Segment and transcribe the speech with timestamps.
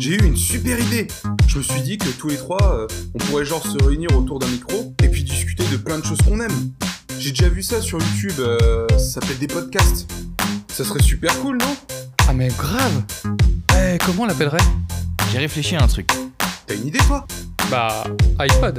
[0.00, 1.08] J'ai eu une super idée.
[1.46, 4.38] Je me suis dit que tous les trois, euh, on pourrait genre se réunir autour
[4.38, 6.72] d'un micro et puis discuter de plein de choses qu'on aime.
[7.18, 10.10] J'ai déjà vu ça sur YouTube, euh, ça s'appelle des podcasts.
[10.68, 11.76] Ça serait super cool, non?
[12.26, 13.02] Ah mais grave
[13.76, 14.56] Eh, comment on l'appellerait?
[15.32, 16.10] J'ai réfléchi à un truc.
[16.66, 17.26] T'as une idée toi?
[17.70, 18.04] Bah,
[18.38, 18.78] iPod.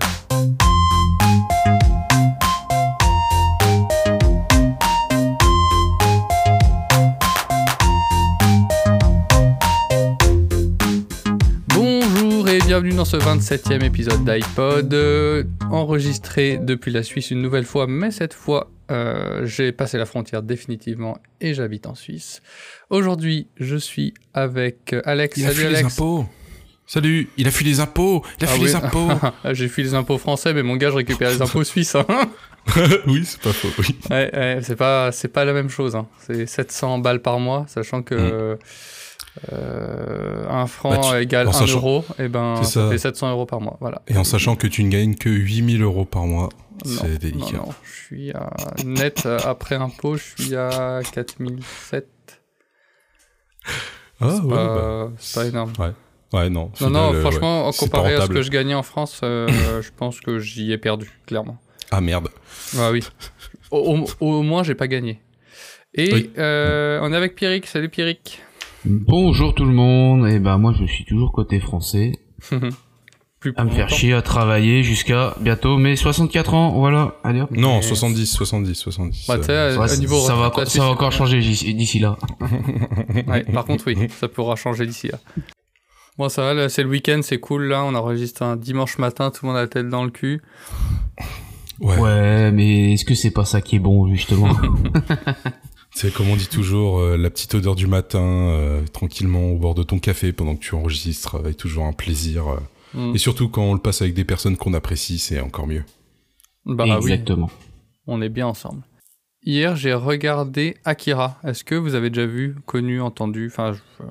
[12.72, 18.12] Bienvenue dans ce 27e épisode d'iPod, euh, enregistré depuis la Suisse une nouvelle fois, mais
[18.12, 22.42] cette fois euh, j'ai passé la frontière définitivement et j'habite en Suisse.
[22.90, 25.36] Aujourd'hui je suis avec Alex.
[25.36, 25.94] Il a Salut fui les Alex.
[26.00, 26.26] impôts.
[26.88, 28.24] Salut, il a fui les impôts.
[28.40, 28.68] Il a Ah fui oui.
[28.68, 29.10] les impôts.
[29.52, 31.96] J'ai fui les impôts français, mais mon gars, je récupère les impôts suisses.
[31.96, 32.06] hein.
[33.08, 33.68] oui, c'est pas faux.
[33.80, 33.98] Oui.
[34.10, 35.98] Ouais, ouais, c'est pas, c'est pas la même chose.
[35.98, 36.08] hein.
[36.26, 38.58] C'est 700 balles par mois, sachant que
[39.54, 42.84] euh, un franc Bah, tu- égale en 1 sachant- euro, et ben C'est ça.
[42.86, 42.90] ça.
[42.92, 43.78] fait 700 euros par mois.
[43.80, 44.02] Voilà.
[44.08, 46.50] Et en sachant que tu ne gagnes que 8000 euros par mois,
[46.86, 47.58] c'est délicat.
[47.58, 48.50] Non, non, je suis à
[48.86, 52.08] net euh, après impôt, je suis à 4007.
[54.20, 55.74] Ah ouais, pas, bah, c'est pas énorme.
[56.34, 56.66] ouais, non.
[56.66, 59.48] Non, final, non, euh, franchement, ouais, comparé à ce que je gagnais en France, euh,
[59.82, 61.58] je pense que j'y ai perdu, clairement.
[61.90, 62.30] Ah merde.
[62.78, 63.04] Ah oui.
[63.72, 65.22] Au, au- au moins, j'ai pas gagné.
[65.94, 66.32] Et Oui.
[66.38, 67.66] euh, on est avec Pierrick.
[67.68, 68.42] Salut Pierrick.
[68.86, 72.14] Bonjour tout le monde, et ben moi je suis toujours côté français,
[73.40, 73.96] Plus à me faire longtemps.
[73.96, 77.50] chier à travailler jusqu'à bientôt mes 64 ans, voilà, allez hop.
[77.52, 79.26] Non, Mais- 70, 70, 70.
[79.28, 81.74] Bah, tu sais, euh, à niveau ça, va, retraite, la ça va encore changer d'ici
[81.74, 82.18] d'ici là.
[83.28, 85.18] Ouais, par contre, oui, ça pourra changer d'ici là.
[86.18, 87.64] Bon, ça va, là, c'est le week-end, c'est cool.
[87.64, 90.42] Là, on enregistre un dimanche matin, tout le monde a la tête dans le cul.
[91.80, 91.98] ouais.
[91.98, 94.50] Ouais, mais est-ce que c'est pas ça qui est bon justement?
[95.94, 99.76] C'est comme on dit toujours, euh, la petite odeur du matin, euh, tranquillement au bord
[99.76, 102.48] de ton café pendant que tu enregistres, euh, est toujours un plaisir.
[102.48, 102.60] euh.
[102.94, 103.16] Mm.
[103.16, 105.84] Et surtout quand on le passe avec des personnes qu'on apprécie, c'est encore mieux.
[106.66, 107.50] Bah oui, Exactement.
[108.08, 108.84] on est bien ensemble.
[109.44, 111.40] Hier, j'ai regardé Akira.
[111.44, 113.48] Est-ce que vous avez déjà vu, connu, entendu?
[113.52, 114.04] Enfin, je-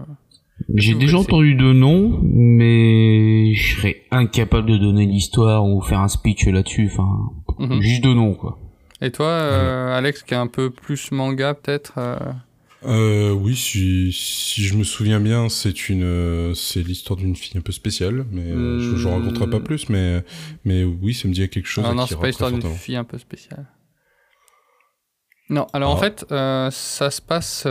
[0.75, 6.09] J'ai déjà entendu de nom, mais je serais incapable de donner l'histoire ou faire un
[6.09, 7.09] speech là-dessus, enfin,
[7.59, 7.81] Mhm.
[7.81, 8.59] juste de nom quoi.
[9.03, 12.19] Et toi, euh, Alex, qui est un peu plus manga, peut-être euh,
[12.85, 17.57] Euh, oui, si, si je me souviens bien, c'est une, euh, c'est l'histoire d'une fille
[17.59, 19.13] un peu spéciale, mais euh, je, je Hmm.
[19.15, 20.23] raconterai pas plus, mais,
[20.65, 21.85] mais oui, ça me dit quelque chose.
[21.87, 23.67] Ah non, c'est pas l'histoire d'une fille un peu spéciale.
[25.49, 26.01] Non, alors en Ah.
[26.01, 26.25] fait,
[26.75, 27.67] ça se passe.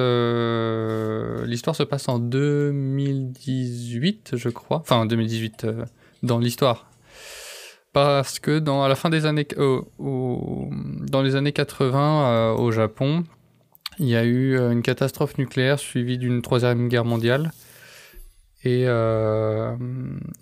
[1.47, 4.79] L'histoire se passe en 2018, je crois.
[4.79, 5.85] Enfin, en 2018, euh,
[6.23, 6.88] dans l'histoire.
[8.06, 9.48] Parce que dans, à la fin des années.
[9.58, 10.70] au-
[11.12, 13.24] dans les années 80, euh, au Japon,
[14.00, 17.52] il y a eu euh, une catastrophe nucléaire suivie d'une troisième guerre mondiale.
[18.66, 19.74] Et, euh,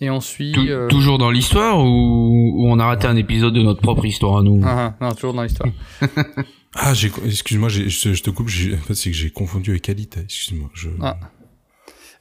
[0.01, 0.51] et on suit.
[0.51, 4.06] Tou- euh, Toujours dans l'histoire ou, ou on a raté un épisode de notre propre
[4.06, 5.69] histoire à nous ah, ah, non, toujours dans l'histoire.
[6.79, 9.89] Ah, j'ai, excuse-moi, je, je te coupe, j'ai- en fait, c'est que j'ai confondu avec
[9.89, 10.69] Alita, excuse-moi.
[10.75, 10.89] Je...
[11.01, 11.18] Ah.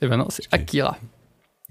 [0.00, 0.44] Eh ben non, c'est.
[0.50, 0.96] Akira.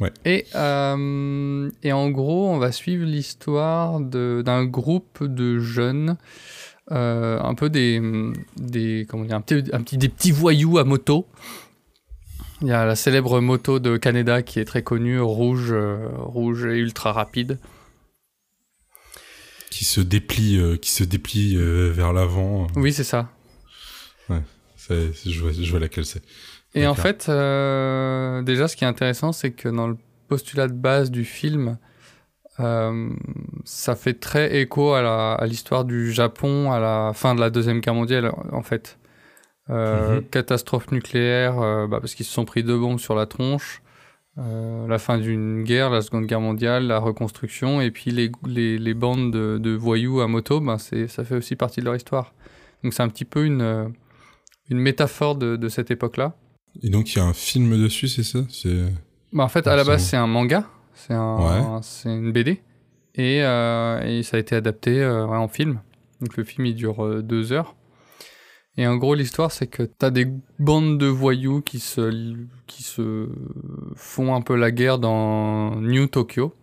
[0.01, 0.11] Ouais.
[0.25, 6.17] Et, euh, et en gros, on va suivre l'histoire d'un groupe de jeunes,
[6.91, 8.01] euh, un peu des,
[8.57, 11.27] des comment dire, un petit, un petit- des petits voyous à moto.
[12.61, 16.65] Il y a la célèbre moto de Canada qui est très connue, rouge, euh, rouge
[16.65, 17.57] et ultra rapide.
[19.71, 22.67] Qui se déplie, qui se déplie vers l'avant.
[22.75, 23.29] Oui, c'est ça.
[24.29, 26.21] Je, vois, je vois laquelle c'est.
[26.75, 29.97] Et en fait, euh, déjà, ce qui est intéressant, c'est que dans le
[30.27, 31.77] postulat de base du film,
[32.59, 33.09] euh,
[33.63, 37.95] ça fait très écho à l'histoire du Japon à la fin de la Deuxième Guerre
[37.95, 38.97] mondiale, en fait.
[39.69, 40.23] Euh, Mhm.
[40.29, 41.55] Catastrophe nucléaire,
[41.87, 43.81] bah, parce qu'ils se sont pris deux bombes sur la tronche.
[44.37, 48.93] La fin d'une guerre, la Seconde Guerre mondiale, la reconstruction, et puis les, les, les
[48.93, 52.33] bandes de, de voyous à moto, c'est, ça fait aussi partie de leur histoire.
[52.83, 53.93] Donc c'est un petit peu une,
[54.69, 56.35] une métaphore de, de cette époque-là.
[56.83, 58.39] Et donc, il y a un film dessus, c'est ça?
[58.49, 58.83] C'est...
[59.33, 62.61] Bah, en fait, à la Ah, base, c'est- un manga, c'est un, c'est une BD,
[63.15, 65.81] et, euh, et ça a été adapté euh, ouais, en film.
[66.21, 67.75] Donc le film, il dure euh, deux heures.
[68.77, 70.27] Et en gros, l'histoire, c'est que t'as des
[70.59, 72.35] bandes de voyous qui se,
[72.67, 73.29] qui se
[73.95, 76.53] font un peu la guerre dans New Tokyo.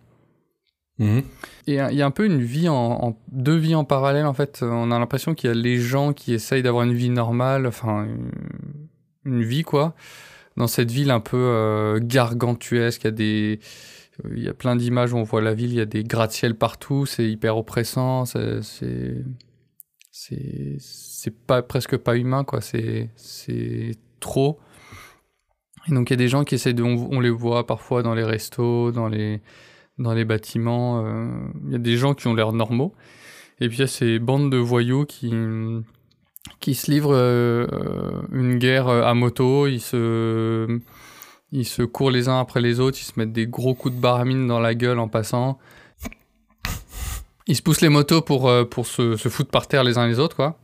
[0.99, 1.23] Mhm.
[1.65, 4.33] Et il y a un peu une vie en, en- deux vies en parallèle en
[4.33, 4.59] fait.
[4.61, 8.07] On a l'impression qu'il y a les gens qui essayent d'avoir une vie normale, enfin
[9.25, 9.95] une, vie quoi,
[10.57, 13.03] dans cette ville un peu euh, gargantuesque.
[13.03, 13.59] Il y a des,
[14.25, 16.03] euh, il y a plein d'images où on voit la ville, il y a des
[16.03, 18.59] gratte-ciel partout, c'est hyper oppressant, c'est,
[20.11, 22.61] c'est, pas presque pas humain quoi.
[22.61, 24.59] C'est, c'est trop.
[25.87, 28.03] Et donc il y a des gens qui essaient de, on, on les voit parfois
[28.03, 29.41] dans les restos, dans les,
[29.97, 31.05] dans les bâtiments.
[31.05, 31.27] euh,
[31.65, 32.93] Il y a des gens qui ont l'air normaux.
[33.59, 35.31] Et puis il y a ces bandes de voyous qui,
[36.59, 37.67] qui se livrent euh,
[38.31, 39.67] une guerre euh, à moto.
[39.67, 40.79] Ils se,
[41.83, 42.97] courent les uns après les autres.
[43.01, 45.57] Ils se mettent des gros coups de baramine dans la gueule en passant.
[47.47, 50.19] Ils se poussent les motos pour, euh, se, se foutre par terre les uns les
[50.19, 50.57] autres, quoi.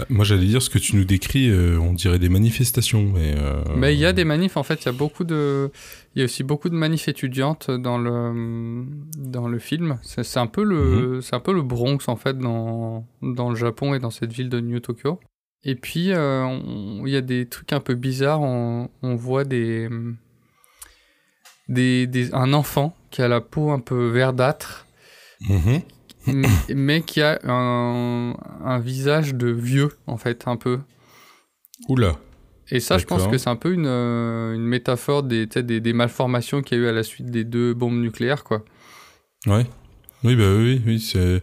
[0.00, 3.12] Euh, Moi, j'allais dire ce que tu nous décris, euh, on dirait des manifestations.
[3.14, 5.70] Mais, euh, il y a des manifs, en fait, il y a beaucoup de,
[6.14, 8.86] il y a aussi beaucoup de manifs étudiantes dans le,
[9.16, 9.98] dans le film.
[10.02, 13.94] C'est un peu le, c'est un peu le Bronx, en fait, dans, dans le Japon
[13.94, 15.20] et dans cette ville de New Tokyo.
[15.64, 16.58] Et puis, euh,
[17.06, 18.42] il y a des trucs un peu bizarres.
[18.42, 19.88] On, on voit des,
[21.68, 24.86] des, des, un enfant qui a la peau un peu verdâtre,
[25.48, 25.80] mhm.
[26.74, 28.34] Mais qui a un,
[28.64, 30.80] un visage de vieux, en fait, un peu.
[31.88, 32.16] Oula.
[32.70, 36.78] Et ça, je pense que c'est un peu une, euh, une métaphore des, malformations qu'il
[36.78, 38.64] y a eu à la suite des deux bombes nucléaires, quoi.
[39.46, 39.66] Ouais.
[40.22, 41.42] Oui, bah oui, oui, c'est.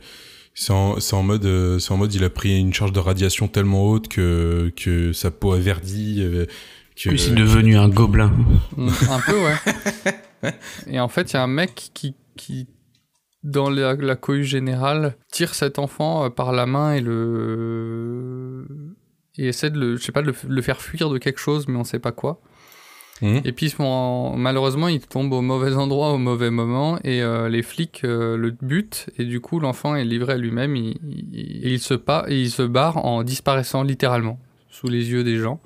[0.53, 2.99] C'est en, c'est en mode, euh, c'est en mode, il a pris une charge de
[2.99, 6.45] radiation tellement haute que, que sa peau a verdi, euh,
[6.97, 7.09] que.
[7.09, 8.33] Puis c'est devenu un gobelin.
[8.75, 10.51] Mm, un peu, ouais.
[10.87, 12.67] Et en fait, il y a un mec qui, qui
[13.43, 18.65] dans la, la cohue générale, tire cet enfant euh, par la main et le.
[19.37, 21.67] et essaie de le, je sais pas, de le, le faire fuir de quelque chose,
[21.67, 22.41] mais on sait pas quoi.
[23.21, 23.41] Mhm.
[23.45, 28.01] Et puis, malheureusement, il tombe au mauvais endroit au mauvais moment et euh, les flics
[28.03, 31.79] euh, le butent et du coup, l'enfant est livré à lui-même il, il, et il
[31.79, 31.93] se
[32.29, 34.39] il se barre en disparaissant littéralement
[34.69, 35.59] sous les yeux des gens.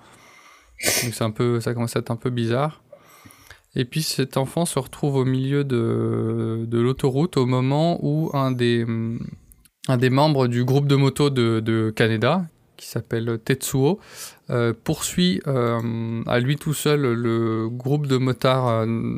[1.03, 2.83] Donc c'est un peu, ça commence à être un peu bizarre.
[3.75, 8.51] Et puis cet enfant se retrouve au milieu de, de l'autoroute au moment où un
[8.51, 9.19] des, hum,
[9.87, 13.99] un des membres du groupe de moto de, de Canada, qui s'appelle Tetsuo,
[14.49, 19.17] euh, poursuit euh, à lui tout seul le groupe de motards euh,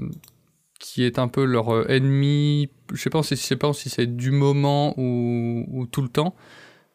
[0.79, 2.69] qui est un peu leur ennemi.
[2.93, 6.35] Je sais si, sais pas si c'est du moment ou, ou tout le temps,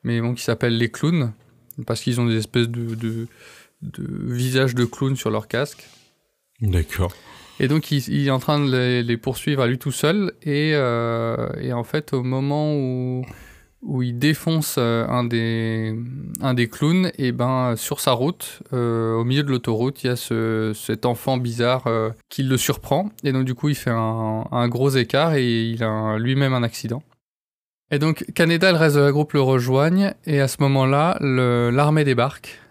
[0.02, 1.32] mais bon, qui s'appelle les clowns
[1.86, 3.26] parce qu'ils ont des espèces de, de,
[3.82, 5.88] de visages de clowns sur leur casque.
[6.60, 7.12] D'accord.
[7.62, 10.32] Et donc il, est en train de les, poursuivre à lui tout seul.
[10.42, 13.24] Et, euh, et en fait au moment où
[13.84, 15.96] où il défonce euh, un des
[16.40, 20.10] un des clowns et ben sur sa route euh, au milieu de l'autoroute il y
[20.10, 21.84] a ce, cet enfant bizarre
[22.28, 23.10] qui le surprend.
[23.22, 27.04] Et donc du coup il fait un, gros écart et il a lui-même un accident.
[27.92, 30.14] Et donc Canada et le reste de la groupe le rejoignent.
[30.26, 32.61] Et à ce moment-là l'armée débarque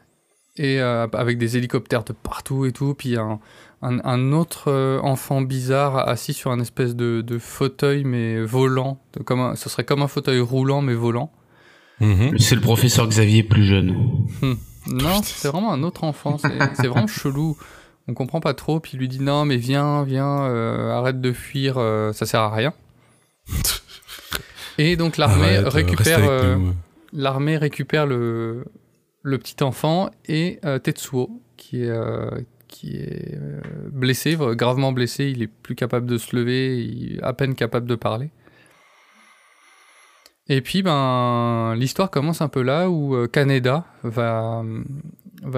[0.64, 3.40] et euh, avec des hélicoptères de partout et tout puis un,
[3.82, 9.00] un, un autre euh, enfant bizarre assis sur un espèce de, de fauteuil mais volant,
[9.14, 11.32] de- comme un- ce serait comme un fauteuil roulant mais volant.
[12.00, 12.38] Mhm.
[12.40, 13.96] C'est le professeur Xavier plus jeune.
[14.88, 16.38] Non, c'est vraiment un autre enfant,
[16.74, 17.58] c'est vraiment chelou.
[18.08, 21.32] On comprend pas trop, puis il lui dit non mais viens, viens, euh, arrête de
[21.32, 22.74] fuir, euh, ça sert à rien.
[24.78, 26.58] Et donc l'armée récupère, euh,
[27.14, 28.66] l'armée récupère le,
[29.24, 32.42] le petit enfant et euh, Tetsuo qui est, euh,
[32.84, 37.56] euh, blessé, gravement blessé, il est plus capable de se lever, il est à peine
[37.56, 38.32] capable de parler.
[40.48, 44.64] Et puis ben l'histoire commence un peu là où Kaneda va,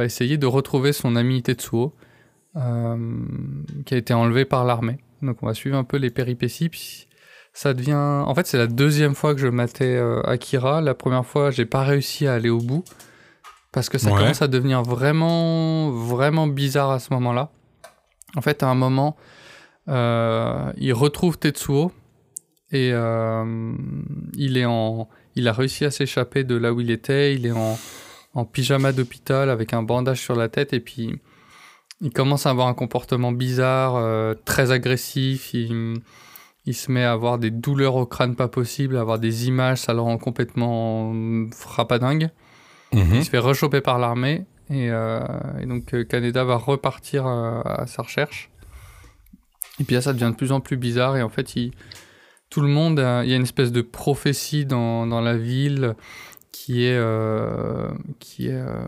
[0.04, 1.95] essayer de retrouver son ami Tetsuo
[2.54, 4.97] qui a été enlevé par l'armée.
[5.21, 7.07] Donc on va suivre un peu les péripéties.
[7.54, 7.94] Ça devient.
[7.94, 10.81] En fait, c'est la deuxième fois que je matais Akira.
[10.81, 12.83] La première fois, j'ai pas réussi à aller au bout
[13.73, 14.19] parce que ça Ouais.
[14.19, 17.49] commence à devenir vraiment, vraiment bizarre à ce moment-là.
[18.35, 19.18] En fait, à un moment,
[19.89, 21.92] euh, il retrouve Tetsuo
[22.71, 23.73] et euh,
[24.35, 27.35] il est en, il a réussi à s'échapper de là où il était.
[27.35, 27.77] Il est en,
[28.33, 31.19] en pyjama d'hôpital avec un bandage sur la tête et puis
[32.01, 35.53] il commence à avoir un comportement bizarre, euh, très agressif.
[35.53, 35.97] Il,
[36.65, 39.80] il se met à avoir des douleurs au crâne pas possible, à avoir des images,
[39.80, 41.13] ça le rend complètement
[41.51, 42.30] frappadingue.
[42.94, 43.16] Mhm.
[43.16, 45.19] Il se fait rechoper par l'armée et, euh,
[45.66, 48.50] donc euh, Kaneda va repartir euh, à sa recherche.
[49.80, 51.56] Et puis là, ça devient de plus en plus bizarre et en fait,
[52.50, 55.95] tout le monde, il y a une espèce de prophétie dans, la ville
[56.52, 58.85] qui est, euh, qui est euh,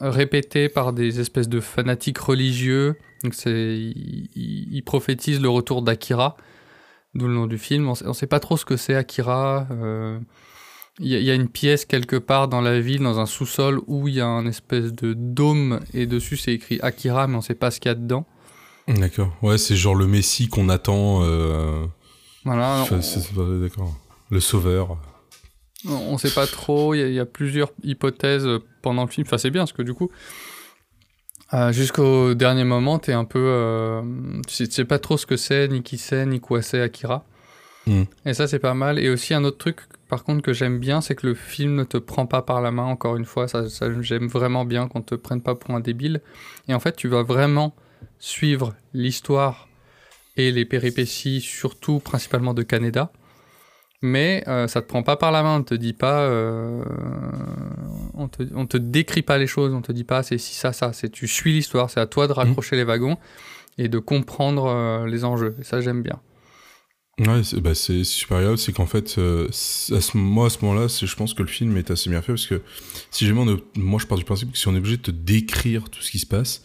[0.00, 2.96] répétée par des espèces de fanatiques religieux.
[3.24, 6.36] Donc c'est, il, il- il prophétise le retour d'Akira,
[7.14, 7.88] d'où le nom du film.
[7.88, 9.66] On on sait pas trop ce que c'est Akira.
[9.70, 10.18] euh,
[11.00, 13.26] il y, a- il y a une pièce quelque part dans la ville, dans un
[13.26, 17.36] sous-sol, où il y a un espèce de dôme et dessus c'est écrit Akira, mais
[17.36, 18.26] on sait pas ce qu'il y a dedans.
[18.88, 19.32] D'accord.
[19.42, 21.20] Ouais, c'est genre le Messie qu'on attend.
[21.22, 21.84] Euh...
[22.44, 23.00] Voilà, enfin,
[23.36, 23.94] on, D'accord.
[24.30, 24.96] Le sauveur.
[25.86, 26.94] on, on sait pas trop.
[26.94, 28.48] Il y, a- il y a plusieurs hypothèses
[28.82, 29.26] pendant le film.
[29.26, 30.10] Enfin, c'est bien parce que du coup,
[31.54, 34.02] Euh, Jusqu'au dernier moment, t'es un peu, euh,
[34.46, 36.80] tu, sais, tu sais pas trop ce que c'est, ni qui c'est, ni quoi c'est
[36.82, 37.24] Akira.
[37.86, 38.02] Mm.
[38.26, 38.98] Et ça, c'est pas mal.
[38.98, 41.84] Et aussi un autre truc, par contre, que j'aime bien, c'est que le film ne
[41.84, 42.84] te prend pas par la main.
[42.84, 46.22] Encore une fois, ça, ça j'aime vraiment bien qu'on te prenne pas pour un débile.
[46.66, 47.74] Et en fait, tu vas vraiment
[48.18, 49.68] suivre l'histoire
[50.36, 53.12] et les péripéties, surtout principalement de Canada.
[54.00, 56.84] Mais euh, ça te prend pas par la main, on te dit pas, euh,
[58.14, 60.72] on, te, on te décrit pas les choses, on te dit pas c'est si ça
[60.72, 63.16] ça, c'est tu suis l'histoire, c'est à toi de raccrocher les wagons
[63.76, 65.56] et de comprendre euh, les enjeux.
[65.60, 66.20] Et ça j'aime bien.
[67.18, 70.50] Ouais, c'est bah, c'est super agréable, c'est qu'en fait, euh, c'est- à ce, moi, à
[70.50, 72.62] ce moment-là, c'est- je pense que le film est assez bien fait, parce que
[73.10, 75.02] si jamais on est- moi, je pars du principe que si on est obligé de
[75.02, 76.64] te décrire tout ce qui se passe,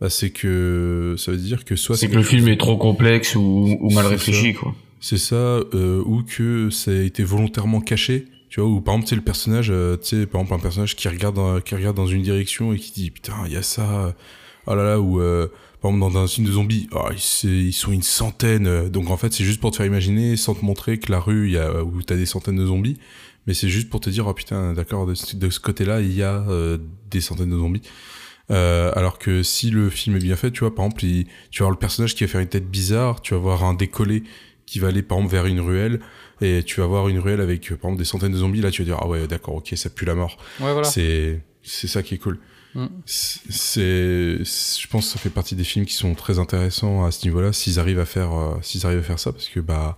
[0.00, 3.36] bah, c'est que ça veut dire que soit C'est que le film est trop complexe
[3.36, 4.74] ou, ou mal C'est réfléchi, quoi.
[5.00, 9.06] c'est ça, euh, ou que ça a été volontairement caché, tu vois, ou par exemple,
[9.06, 11.74] tu sais, le personnage, euh, tu sais, par exemple, un personnage qui regarde, dans, qui
[11.76, 14.14] regarde dans une direction et qui dit, putain, il y a ça,
[14.66, 15.46] oh là là, ou, euh,
[15.82, 17.08] par exemple, dans un film de zombies, oh,
[17.44, 20.54] ils, sont une centaine, euh, donc en fait, c'est juste pour te faire imaginer, sans
[20.54, 22.98] te montrer que la rue, y a, où t'as des centaines de zombies,
[23.46, 26.12] mais c'est juste pour te dire, oh putain, d'accord, de, ce- de ce côté-là, il
[26.14, 26.78] y a euh,
[27.10, 27.82] des centaines de zombies.
[28.50, 31.60] Euh, alors que si le film est bien fait, tu vois, par exemple, il- tu
[31.60, 34.22] vas voir le personnage qui va faire une tête bizarre, tu vas voir un décollé
[34.66, 36.00] qui va aller par exemple vers une ruelle
[36.40, 38.70] et tu vas voir une ruelle avec euh, par exemple des centaines de zombies là
[38.70, 40.84] tu vas dire ah ouais d'accord ok ça pue la mort Ouais voilà.
[40.84, 42.38] c'est c'est ça qui est cool
[42.74, 42.86] Mm.
[43.04, 47.26] c'est je pense que ça fait partie des films qui sont très intéressants à ce
[47.26, 49.94] niveau-là s'ils arrivent à faire euh, s'ils arrivent à faire ça parce que bah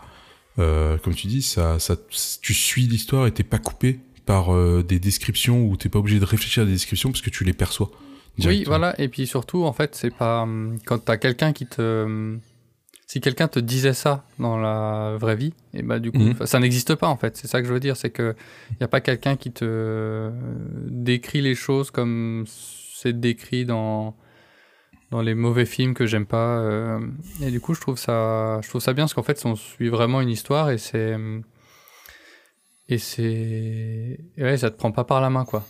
[0.59, 1.97] euh, comme tu dis ça ça
[2.43, 6.19] tu suis l'histoire et t'es pas coupé par euh, des descriptions ou t'es pas obligé
[6.19, 7.91] de réfléchir à des descriptions parce que tu les perçois
[8.45, 8.99] Oui, voilà.
[9.01, 12.41] Et puis surtout, en fait, c'est pas hum, quand t'as quelqu'un qui te, hum,
[13.07, 16.47] si quelqu'un te disait ça dans la vraie vie, et bah du coup, Mhm.
[16.47, 17.37] ça n'existe pas en fait.
[17.37, 18.35] C'est ça que je veux dire, c'est que
[18.81, 20.31] y a pas quelqu'un qui te
[20.89, 24.17] décrit les choses comme c'est décrit dans
[25.11, 26.59] dans les mauvais films que j'aime pas.
[26.59, 26.99] euh,
[27.43, 29.89] et du coup, je trouve ça, je trouve ça bien parce qu'en fait, on suit
[29.89, 31.17] vraiment une histoire et c'est
[32.89, 35.65] et c'est ouais, ça te prend pas par la main quoi.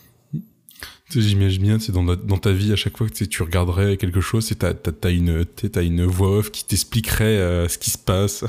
[1.09, 4.21] J'imagine bien, c'est dans, ta- dans ta vie, à chaque fois que tu regarderais quelque
[4.21, 7.97] chose, c'est t'as, t'as une, t'as une voix off qui t'expliquerait euh, ce qui se
[7.97, 8.43] passe.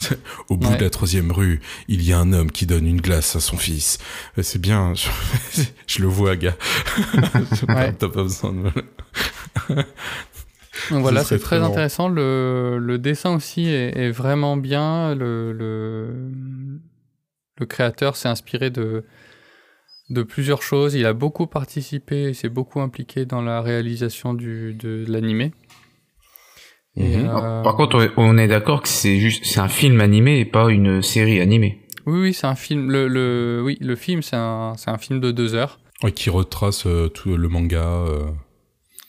[0.48, 0.78] Au bout Ouais.
[0.78, 3.56] de la troisième rue, il y a un homme qui donne une glace à son
[3.56, 3.98] fils.
[4.38, 5.08] Euh, C'est bien, je,
[5.86, 6.56] je le vois, gars.
[7.68, 7.92] Ouais.
[7.92, 8.70] T'as pas besoin de...
[10.90, 12.08] Donc voilà, c'est très intéressant.
[12.08, 15.14] Le, le dessin aussi est, est vraiment bien.
[15.14, 16.08] Le, le,
[17.60, 19.04] le créateur s'est inspiré de,
[20.12, 20.94] de plusieurs choses.
[20.94, 25.52] Il a beaucoup participé, il s'est beaucoup impliqué dans la réalisation du, de, l'animé.
[26.96, 27.30] Et, Mhm.
[27.34, 30.70] euh, Par contre, on est- d'accord que c'est juste, c'est un film animé et pas
[30.70, 31.78] une série animée.
[32.06, 32.90] oui, oui, c'est un film.
[32.90, 35.78] Le, le, oui, le film, c'est un, c'est un film de deux heures.
[36.02, 37.82] Ouais, qui retrace euh, tout le manga.
[37.84, 38.26] euh.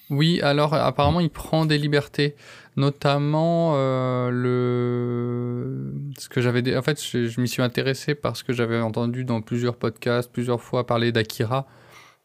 [0.10, 2.36] Oui, alors apparemment il prend des libertés,
[2.76, 8.54] notamment euh, le ce que j'avais en fait je, je m'y suis intéressé parce que
[8.54, 11.68] j'avais entendu dans plusieurs podcasts plusieurs fois parler d'Akira,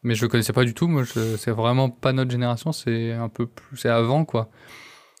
[0.03, 0.87] mais je le connaissais pas du tout.
[0.87, 4.49] Moi, c'est vraiment pas notre génération, c'est un peu plus c'est avant quoi,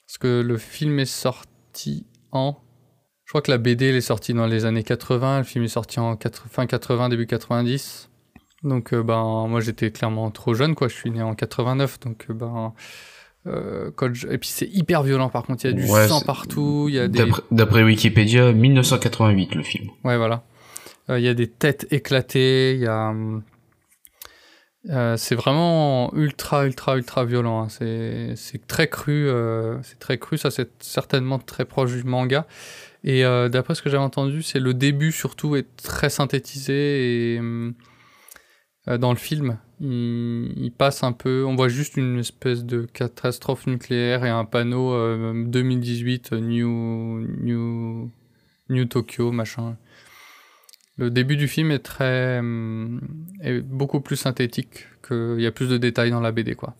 [0.07, 2.57] parce que le film est sorti en
[3.25, 5.67] je crois que la BD elle est sortie dans les années 80, le film est
[5.67, 8.09] sorti en 80 fin 80 début 90.
[8.63, 12.25] Donc euh, ben moi j'étais clairement trop jeune quoi, je suis né en 89 donc
[12.29, 12.73] euh, ben
[13.49, 13.91] euh,
[14.29, 16.95] et puis c'est hyper violent par contre, il y a du Ouais, sang partout, il
[16.95, 19.89] y a des D'après- Wikipédia, 1988 le film.
[20.03, 20.43] Ouais, voilà.
[21.09, 23.13] Euh, Il y a des têtes éclatées, il y a.
[24.89, 27.63] euh, c'est vraiment ultra, ultra, ultra violent.
[27.63, 27.67] hein.
[28.35, 29.27] C'est très cru.
[29.83, 30.37] c'est très cru.
[30.37, 32.45] Ça, c'est certainement très proche du manga.
[33.03, 37.41] Et d'après ce que j'avais entendu, c'est le début surtout est très synthétisé et
[38.97, 41.43] dans le film, il, il passe un peu.
[41.45, 47.27] On voit juste une espèce de catastrophe nucléaire et un panneau euh, 2018 euh, New
[47.43, 48.11] New
[48.69, 49.77] New Tokyo machin.
[50.97, 52.99] Le début du film est très hum,
[53.41, 56.75] est beaucoup plus synthétique que il y a plus de détails dans la BD quoi.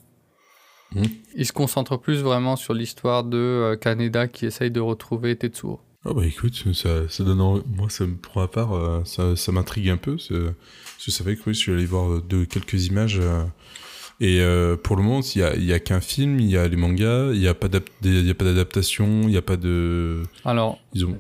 [0.96, 1.06] Mhm.
[1.36, 5.80] Il se concentre plus vraiment sur l'histoire de euh, Kaneda qui essaye de retrouver Tetsuo.
[6.06, 9.52] Ah bah écoute, ça, ça donne en- moi ça pour ma part euh, ça, ça
[9.52, 10.18] m'intrigue un peu
[11.00, 13.46] parce que ça fait que oui, je suis allé voir euh, de quelques images euh,
[14.20, 16.76] et euh, pour le moment il y a, a qu'un film, il y a les
[16.76, 21.18] mangas, il y a pas d'adaptation, il y a pas de Alors, ils ont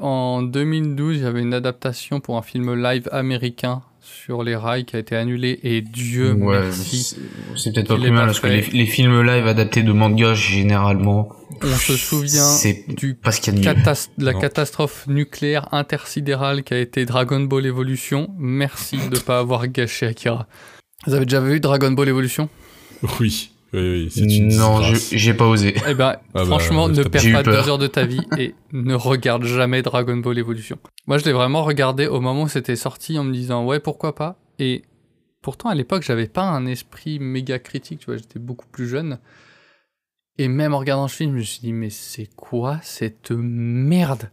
[0.00, 3.82] en 2012, il y avait une adaptation pour un film live américain
[4.24, 7.16] sur les rails qui a été annulé et Dieu Ouais, merci.
[7.56, 11.28] c'est- peut-être pas plus mal parce que les, les films live adaptés de manga généralement,
[11.62, 13.82] On se souvient c'est du pas ce qu'il y a mieux.
[14.18, 14.40] la Non.
[14.40, 18.28] catastrophe nucléaire intersidérale qui a été Dragon Ball Evolution.
[18.38, 20.46] Merci de pas avoir gâché Akira.
[21.06, 22.48] Vous avez déjà vu Dragon Ball Evolution?
[23.20, 25.74] Oui, Oui, oui, c'est une Non, j'ai pas osé.
[25.88, 28.94] Eh ben, Ah bah, franchement, ne perds pas deux heures de ta vie et ne
[28.94, 30.78] regarde jamais Dragon Ball Evolution.
[31.06, 34.14] Moi, je l'ai vraiment regardé au moment où c'était sorti en me disant ouais, pourquoi
[34.14, 34.36] pas.
[34.58, 34.82] Et
[35.40, 39.18] pourtant, à l'époque, j'avais pas un esprit méga critique, tu vois, j'étais beaucoup plus jeune.
[40.38, 44.30] Et même en regardant ce film, je me suis dit mais c'est quoi cette merde?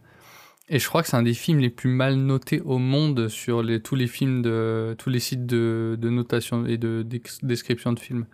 [0.70, 3.62] Et je crois que c'est un des films les plus mal notés au monde sur
[3.62, 7.06] les, tous les films de tous les sites de, de notation et de
[7.42, 8.26] description de films.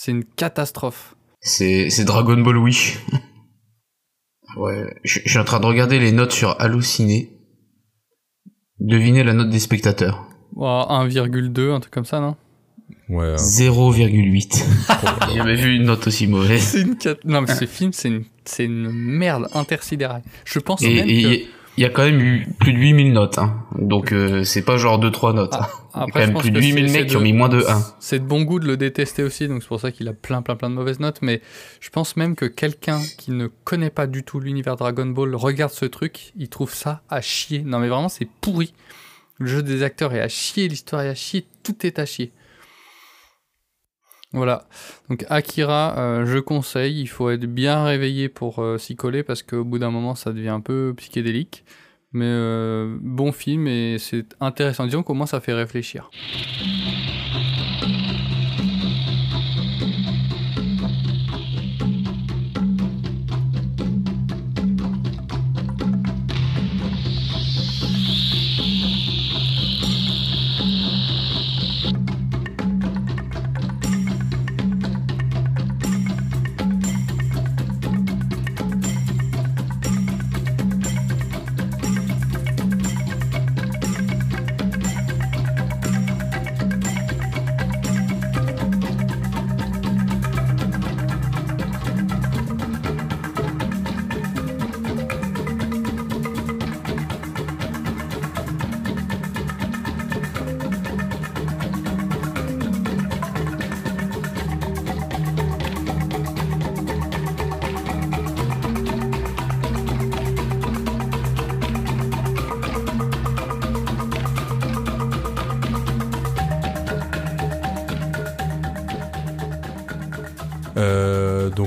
[0.00, 1.16] C'est une catastrophe.
[1.40, 2.98] C'est, c'est Dragon Ball Wish.
[4.56, 7.32] ouais, je, je suis en train de regarder les notes sur Halluciné.
[8.78, 10.24] Devinez la note des spectateurs.
[10.54, 12.36] Ouais, 1,2, un truc comme ça, non?
[13.08, 13.32] Ouais.
[13.32, 13.34] hein.
[13.34, 14.64] 0,8.
[15.30, 16.62] J'ai jamais vu une note aussi mauvaise.
[16.62, 17.16] C'est une cat...
[17.24, 20.22] Non, mais ce film, c'est une, c'est une merde intersidérale.
[20.44, 21.57] Je pense Et même et que...
[21.78, 23.38] il y a quand même eu plus de 8000 notes.
[23.38, 23.54] Hein.
[23.78, 25.54] Donc euh, c'est pas genre 2-3 notes.
[25.54, 27.32] Ah, Il y a quand même plus de que 8000 c'est- mecs qui ont mis
[27.32, 27.82] moins de 1.
[28.00, 30.42] C'est de bon goût de le détester aussi, donc c'est pour ça qu'il a plein,
[30.42, 31.20] plein, plein de mauvaises notes.
[31.22, 31.40] Mais
[31.80, 35.72] je pense même que quelqu'un qui ne connaît pas du tout l'univers Dragon Ball regarde
[35.72, 37.62] ce truc, il trouve ça à chier.
[37.64, 38.74] Non, mais vraiment, c'est pourri.
[39.38, 42.32] Le jeu des acteurs est à chier, l'histoire est à chier, tout est à chier.
[44.32, 44.64] Voilà.
[45.08, 47.00] Donc Akira, euh, je conseille.
[47.00, 50.32] Il faut être bien réveillé pour euh, s'y coller parce qu'au bout d'un moment, ça
[50.32, 51.64] devient un peu psychédélique.
[52.12, 54.84] Mais euh, bon film et c'est intéressant.
[54.86, 56.10] Disons moins, ça fait réfléchir.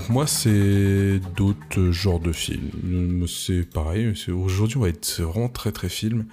[0.01, 3.25] Donc moi c'est d'autres genres de films.
[3.27, 4.13] C'est pareil.
[4.29, 6.25] Aujourd'hui on va être vraiment très très film.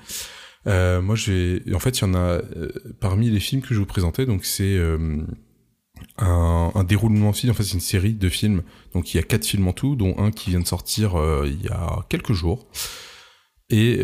[0.67, 3.75] Euh, moi j'ai, en fait il y en a euh, parmi les films que je
[3.75, 4.25] vais vous présenter.
[4.25, 5.19] Donc c'est euh,
[6.17, 7.51] un, un déroulement de film.
[7.51, 8.63] En fait c'est une série de films.
[8.95, 11.47] Donc il y a quatre films en tout, dont un qui vient de sortir euh,
[11.47, 12.67] il y a quelques jours.
[13.69, 13.99] Et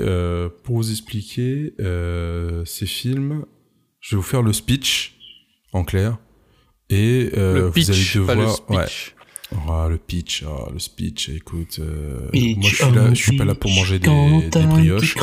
[0.62, 1.72] pour vous expliquer
[2.66, 3.46] ces films,
[4.00, 5.16] je vais vous faire le speech
[5.72, 6.18] en clair.
[6.90, 8.86] Et euh, le pitch, vous allez le devoir, ouais,
[9.68, 13.36] ah, le pitch, ah, le speech, écoute, euh, moi je suis là, oh, je suis
[13.36, 15.16] pas là pour manger des, brioches.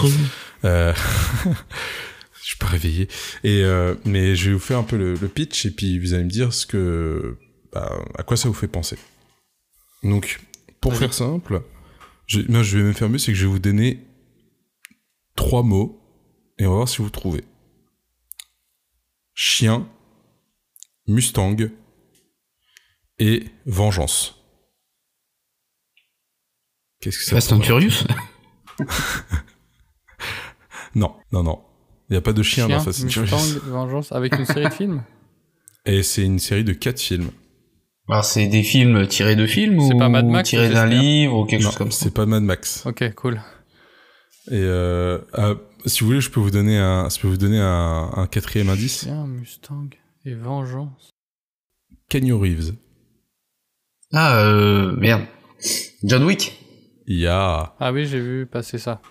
[0.64, 0.94] Euh,
[1.46, 3.08] je suis pas réveillé.
[3.44, 6.14] Et euh, mais je vais vous faire un peu le, le pitch et puis vous
[6.14, 7.38] allez me dire ce que,
[7.74, 8.98] bah, à quoi ça vous fait penser.
[10.04, 10.40] Donc,
[10.80, 11.62] pour faire simple,
[12.26, 14.00] je, non, je vais même faire mieux, c'est que je vais vous donner
[15.36, 16.00] trois mots
[16.58, 17.44] et on va voir si vous trouvez.
[19.34, 19.88] Chien,
[21.08, 21.58] Mustang
[23.22, 24.44] et vengeance.
[27.00, 28.04] Qu'est-ce que ça Fast and Furious
[30.96, 31.60] Non, non, non.
[32.10, 33.60] Il n'y a pas de chien, Chien, dans Fast and Furious.
[33.64, 35.04] Vengeance, avec une série de films
[35.86, 37.30] Et c'est une série de quatre films.
[38.10, 41.38] Alors c'est des films tirés de films C'est ou pas Mad Max, tirés d'un livre
[41.38, 42.86] ou quelque non, chose comme ça c'est pas Mad Max.
[42.86, 43.36] Ok, cool.
[44.48, 45.54] Et euh, ah,
[45.86, 48.70] si vous voulez, je peux vous donner un, je peux vous donner un, un quatrième
[48.70, 49.02] indice.
[49.02, 49.90] Chien, Mustang
[50.26, 51.12] et Vengeance.
[52.10, 52.74] Kenny Reeves.
[54.14, 55.24] Ah euh, merde.
[56.04, 56.60] John Wick.
[57.08, 57.74] Il y a.
[57.80, 59.02] Ah oui, j'ai vu passer ça.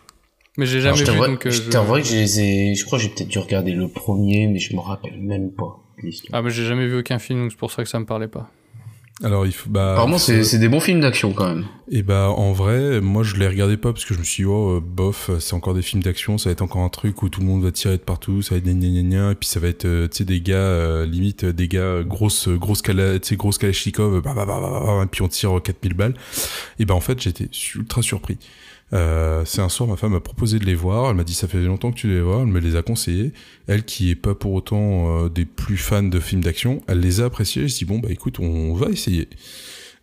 [0.56, 2.74] Mais j'ai jamais vu, donc euh, je t'avouerai que je les ai...
[2.74, 5.78] Je crois que j'ai peut-être dû regarder le premier, mais je me rappelle même pas.
[6.32, 8.28] Ah mais j'ai jamais vu aucun film, donc c'est pour ça que ça me parlait
[8.28, 8.50] pas.
[9.22, 9.68] Alors il faut.
[9.68, 11.66] Bah, Apparemment, c'est c'est des bons films d'action quand même.
[11.90, 14.48] Et bah en vrai, moi je les regardais pas parce que je me suis dit
[14.48, 17.28] oh euh, bof, c'est encore des films d'action, ça va être encore un truc où
[17.28, 19.48] tout le monde va tirer de partout, ça va être gna gna gna et puis
[19.48, 22.48] ça va être euh, tu sais des gars euh, limite euh, des gars euh, grosses
[22.48, 25.56] grosses cala, tu sais grosses kalachnikov, bah, bah, bah, bah, bah, et puis on tire
[25.56, 26.14] euh, 4000 balles.
[26.78, 28.38] Et bah en fait, j'étais ultra surpris.
[28.92, 31.10] Euh, c'est un soir, ma femme m'a proposé de les voir.
[31.10, 32.40] Elle m'a dit ça fait longtemps que tu les vois.
[32.40, 33.32] Elle me les a conseillés.
[33.68, 37.20] Elle, qui est pas pour autant euh, des plus fans de films d'action, elle les
[37.20, 37.68] a appréciés.
[37.68, 39.28] Je dis bon bah écoute, on va essayer.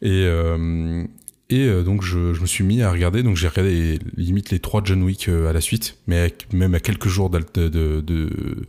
[0.02, 1.04] Et euh,
[1.50, 3.24] et euh, donc je, je me suis mis à regarder.
[3.24, 6.80] Donc j'ai regardé limite les trois John Wick euh, à la suite, mais même à
[6.80, 8.68] quelques jours de de de de,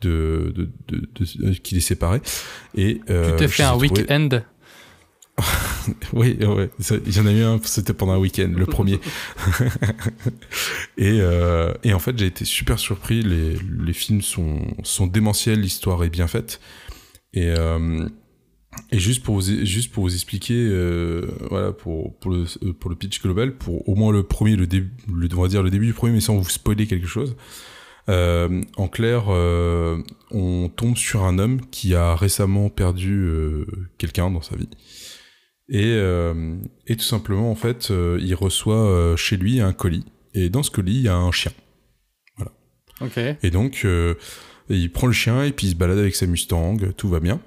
[0.00, 0.52] de,
[0.88, 2.22] de- de- qui les séparait.
[2.76, 4.28] Et euh, tu t'es fait un week-end
[6.12, 8.98] oui, ouais, ça- il y en a eu un, c'était pendant un week-end, le premier.
[10.98, 13.22] et, euh, et en fait, j'ai été super surpris.
[13.22, 16.60] Les, les films sont, sont démentiels, l'histoire est bien faite.
[17.34, 18.08] Et, euh,
[18.92, 22.96] et juste pour vous, juste pour vous expliquer, euh, voilà, pour, pour, le, pour le
[22.96, 25.86] pitch global, pour au moins le premier, le début, le, on va dire le début
[25.86, 27.36] du premier, mais sans vous spoiler quelque chose.
[28.08, 29.98] Euh, en clair, euh,
[30.30, 33.66] on tombe sur un homme qui a récemment perdu euh,
[33.98, 34.68] quelqu'un dans sa vie.
[35.70, 40.06] Et, euh, et tout simplement, en fait, euh, il reçoit euh, chez lui un colis.
[40.34, 41.52] Et dans ce colis, il y a un chien.
[43.00, 43.18] Ok.
[43.42, 43.86] Et donc,
[44.68, 47.40] il prend le chien et puis il se balade avec sa Mustang, tout va bien.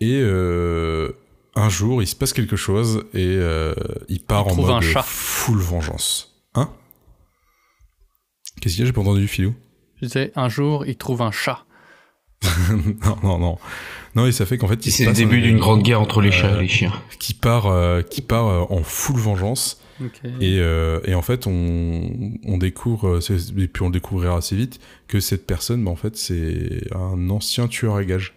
[0.00, 3.38] Et un jour, il se passe quelque chose et
[4.08, 5.02] il part Il en mode un chat.
[5.02, 6.44] full vengeance.
[6.54, 6.70] Hein?
[8.60, 8.86] Qu'est-ce qu'il y a?
[8.86, 9.54] J'ai pas entendu, Philou?
[10.00, 11.64] Je disais, un jour, il trouve un chat.
[12.70, 13.58] Non, non, non.
[14.14, 16.54] Non, et ça fait qu'en fait, C'est le début d'une grande guerre entre les chats
[16.54, 16.92] euh, et les chiens.
[17.18, 19.80] qui part, euh, qui part euh, en full vengeance.
[20.00, 20.20] Ok.
[20.40, 24.56] Et, euh, et en fait, on, on découvre, euh, et puis on le découvrira assez
[24.56, 28.34] vite, que cette personne, bah, en fait, c'est un ancien tueur à gages.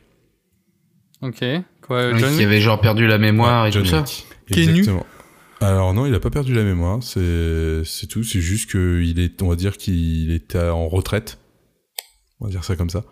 [1.22, 1.44] Ok.
[1.82, 4.04] Quoi, John qui avait genre perdu la mémoire et John tout ça.
[4.52, 5.06] Est nu Exactement.
[5.60, 9.20] Alors non, il a pas perdu la mémoire, c'est c'est tout, c'est juste que il
[9.20, 11.40] est on va dire qu'il était en retraite.
[12.40, 13.04] On va dire ça comme ça.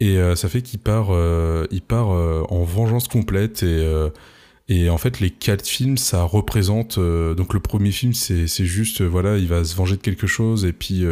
[0.00, 3.86] Et euh, ça fait qu'il part euh, il part euh, en vengeance complète et
[4.68, 9.36] et en fait les quatre films ça représente donc le premier film c'est juste voilà,
[9.36, 11.04] il va se venger de quelque chose et puis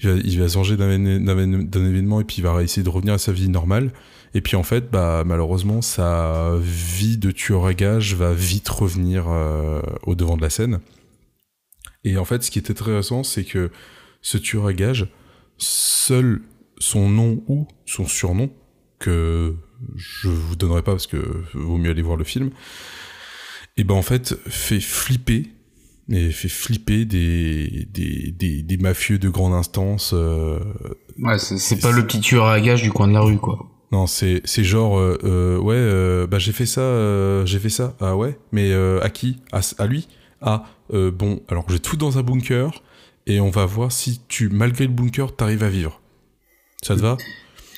[0.00, 2.42] il va, il va se venger d'un évén- d'un évén- d'un événement et puis il
[2.44, 3.90] va essayer de revenir à sa vie normale.
[4.34, 9.26] Et puis en fait, bah malheureusement, sa vie de tueur à gages va vite revenir
[10.02, 10.80] au devant de la scène.
[12.04, 13.70] Et en fait, ce qui est intéressant, c'est que
[14.20, 15.06] ce tueur à gages,
[15.56, 16.42] seul
[16.78, 18.50] son nom ou son surnom,
[18.98, 19.54] que
[19.96, 21.16] je vous donnerai pas parce que
[21.54, 22.50] vaut mieux aller voir le film,
[23.76, 25.50] et ben en fait fait flipper,
[26.10, 30.12] et fait flipper des des, des, des mafieux de grande instance.
[30.14, 30.58] euh,
[31.22, 33.66] Ouais, c'est pas le petit tueur à gages du coin de la rue, quoi.
[33.92, 37.68] non, c'est c'est genre euh, euh, ouais euh, bah j'ai fait ça euh, j'ai fait
[37.68, 38.36] ça ah ouais?
[38.52, 39.38] Mais euh, à qui?
[39.52, 40.08] À, à lui?
[40.40, 42.82] Ah euh, bon alors te foutre dans un bunker
[43.26, 46.00] et on va voir si tu malgré le bunker t'arrives à vivre
[46.84, 47.16] ça te va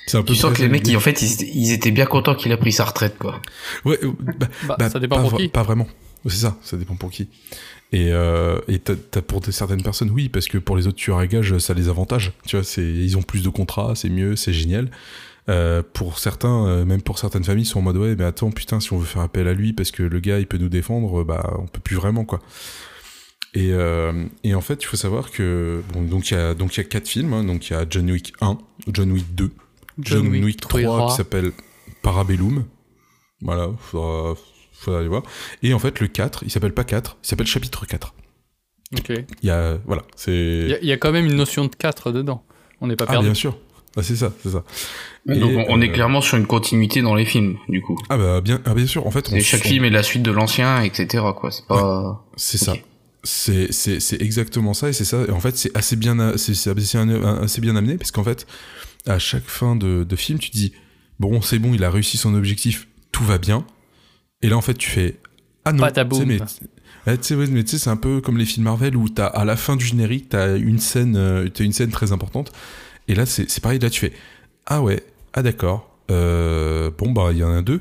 [0.06, 2.06] c'est un peu Tu sens que les mecs, ils, en fait, ils, ils étaient bien
[2.06, 3.40] contents qu'il a pris sa retraite, quoi.
[3.84, 5.48] ouais euh, bah, Bah, bah, ça dépend pas, pour qui.
[5.48, 5.88] pas vraiment
[6.28, 7.28] c'est ça ça dépend pour qui
[7.92, 11.18] et euh, et t'as, t'as pour certaines personnes oui parce que pour les autres tueurs
[11.18, 14.36] à gages ça les avantage tu vois c'est ils ont plus de contrats c'est mieux
[14.36, 14.90] c'est génial
[15.48, 18.50] Euh, pour certains, euh, même pour certaines familles, ils sont en mode ouais, mais attends,
[18.50, 20.68] putain, si on veut faire appel à lui parce que le gars il peut nous
[20.68, 22.40] défendre, bah on peut plus vraiment quoi.
[23.56, 24.12] Et, euh,
[24.44, 26.80] et en fait, il faut savoir que bon, donc il y a donc il y
[26.80, 27.42] a quatre films, hein.
[27.44, 28.58] donc il y a John Wick 1,
[28.92, 29.50] John Wick 2,
[30.00, 31.08] John, Wick 3 trouvera.
[31.08, 31.52] qui s'appelle
[32.02, 32.64] Parabellum.
[33.40, 34.34] Voilà, faudra,
[34.72, 35.22] faudra aller voir.
[35.62, 38.14] Et en fait, le 4, il s'appelle pas 4, il s'appelle chapitre 4.
[38.98, 39.10] Ok.
[39.42, 41.64] Il y a voilà, c'est Il y, a- il y a quand même une notion
[41.64, 42.44] de 4 dedans.
[42.80, 43.26] On n'est pas ah perdu.
[43.26, 43.56] bien sûr.
[43.96, 44.62] Ah, c'est ça, c'est ça.
[45.30, 47.96] Et, Donc, on, on est euh, clairement sur une continuité dans les films, du coup.
[48.10, 49.06] Ah bah bien, ah, bien sûr.
[49.06, 51.50] En fait, on Et chaque on- film est la suite de l'ancien, etc., quoi.
[51.50, 52.22] C'est pas...
[52.36, 52.76] C'est Ok.
[52.76, 52.82] ça.
[53.26, 55.24] C'est, c'est, c'est exactement ça et c'est ça.
[55.26, 58.46] Et en fait, c'est assez bien, c'est, c'est assez, bien amené parce qu'en fait,
[59.06, 60.72] à chaque fin de, de film, tu dis
[61.18, 63.66] bon, c'est bon, il a réussi son objectif, tout va bien.
[64.42, 65.16] Et là, en fait, tu fais
[65.64, 65.84] ah non,
[66.24, 69.08] mais, tu sais, ouais, mais tu sais, c'est un peu comme les films Marvel où
[69.08, 72.52] t'as à la fin du générique, t'as une scène, euh, t'as une scène très importante.
[73.08, 73.80] Et là, c'est, c'est pareil.
[73.80, 74.12] Là, tu fais
[74.66, 75.96] ah ouais, ah d'accord.
[76.10, 77.80] Euh, bon bah il y en a deux.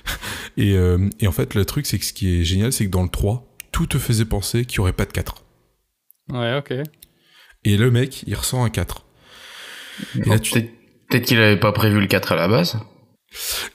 [0.56, 2.90] et, euh, et en fait le truc c'est que ce qui est génial c'est que
[2.90, 5.44] dans le 3, tout te faisait penser qu'il y aurait pas de 4.
[6.32, 6.72] Ouais, ok.
[7.64, 9.04] Et le mec, il ressent un 4.
[10.14, 10.70] Et là, tu- Peut-être
[11.10, 12.78] peut-être qu'il avait pas prévu le 4 à la base.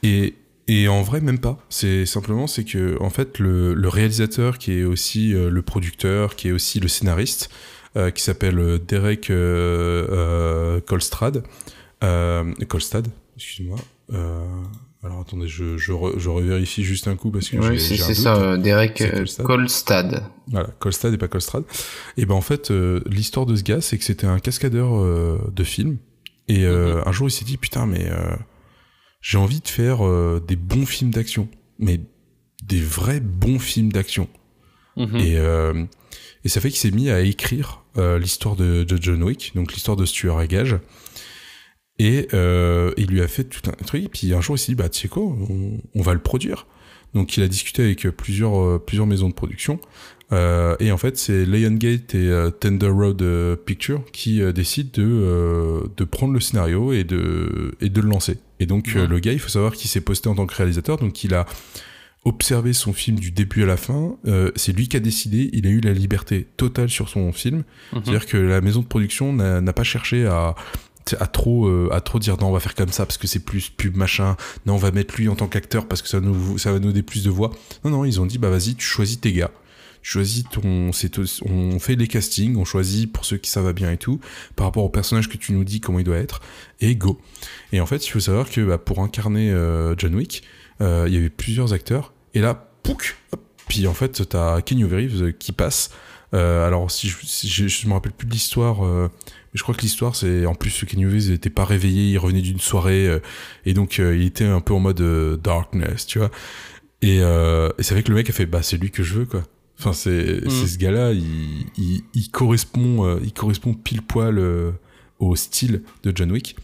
[0.01, 0.33] Et,
[0.67, 1.59] et en vrai, même pas.
[1.69, 6.35] C'est simplement, c'est que, en fait, le, le réalisateur, qui est aussi euh, le producteur,
[6.35, 7.51] qui est aussi le scénariste,
[7.95, 10.81] euh, qui s'appelle euh, Derek euh, euh,
[12.03, 13.77] euh, Kolstad, excuse-moi.
[15.03, 18.35] Alors attendez, je, je, re- je revérifie juste un coup parce que j'ai- c'est ça,
[18.35, 19.17] euh, Derek C'est euh.
[20.51, 21.63] Voilà, Kolstad et pas Kolstrad.
[22.17, 25.39] Et ben en fait, euh, l'histoire de ce gars, c'est que c'était un cascadeur euh,
[25.51, 25.97] de films.
[26.47, 28.35] Et euh, un jour, il s'est dit putain, mais euh,
[29.21, 31.47] j'ai envie de faire euh, des bons films d'action,
[31.79, 31.99] mais
[32.63, 34.27] des vrais bons films d'action.
[34.97, 35.15] Mhm.
[35.17, 35.83] Et euh,
[36.43, 39.73] et ça fait qu'il s'est mis à écrire euh, l'histoire de, de John Wick, donc
[39.73, 40.77] l'histoire de tueur à gages.
[42.03, 44.09] Et euh, il lui a fait tout un truc.
[44.11, 46.65] Puis un jour, il s'est dit bah tu sais quoi, on, on va le produire.
[47.13, 49.79] Donc il a discuté avec plusieurs euh, plusieurs maisons de production.
[50.31, 55.03] Euh, et en fait, c'est Lionsgate et euh, Tender Road euh, Picture qui décident de
[55.03, 58.37] euh, de prendre le scénario et de et de le lancer.
[58.61, 59.07] Et donc Ouais.
[59.07, 61.45] le gars, il faut savoir qu'il s'est posté en tant que réalisateur, donc il a
[62.23, 64.15] observé son film du début à la fin.
[64.27, 65.49] Euh, c'est lui qui a décidé.
[65.53, 67.57] Il a eu la liberté totale sur son film.
[67.93, 68.01] Mhm.
[68.03, 70.55] C'est-à-dire que la maison de production n'a pas cherché à
[71.19, 73.39] à trop euh, à trop dire non on va faire comme ça parce que c'est
[73.39, 74.35] plus pub machin.
[74.65, 76.87] Non on va mettre lui en tant qu'acteur parce que ça nous ça va nous
[76.87, 77.51] donner plus de voix.
[77.83, 79.51] Non non ils ont dit bah vas-y tu choisis tes gars.
[80.03, 80.91] Choisis ton
[81.45, 84.19] on fait les castings on choisit pour ceux qui ça va bien et tout
[84.55, 86.41] par rapport au personnage que tu nous dis comment il doit être
[86.79, 87.19] et go.
[87.71, 90.43] Et en fait il faut savoir que bah, pour incarner euh, John Wick
[90.81, 93.17] euh, il y avait plusieurs acteurs et là pouc
[93.67, 95.91] puis en fait t'as Kenny Reeves qui passe.
[96.33, 99.09] Alors si je, si je, je me rappelle plus de l'histoire
[99.53, 102.41] mais je crois que l'histoire c'est en plus Kenny Reeves n'était pas réveillé il revenait
[102.41, 103.19] d'une soirée euh,
[103.65, 106.31] et donc euh, il était un peu en mode euh, darkness tu vois.
[107.01, 109.13] Et, euh, et c'est vrai que le mec a fait bah c'est lui que je
[109.15, 109.43] veux quoi.
[109.79, 110.49] Enfin c'est Mm.
[110.49, 114.71] c'est ce gars là il, il, il correspond euh, il correspond pile poil euh,
[115.19, 116.55] au style de John Wick.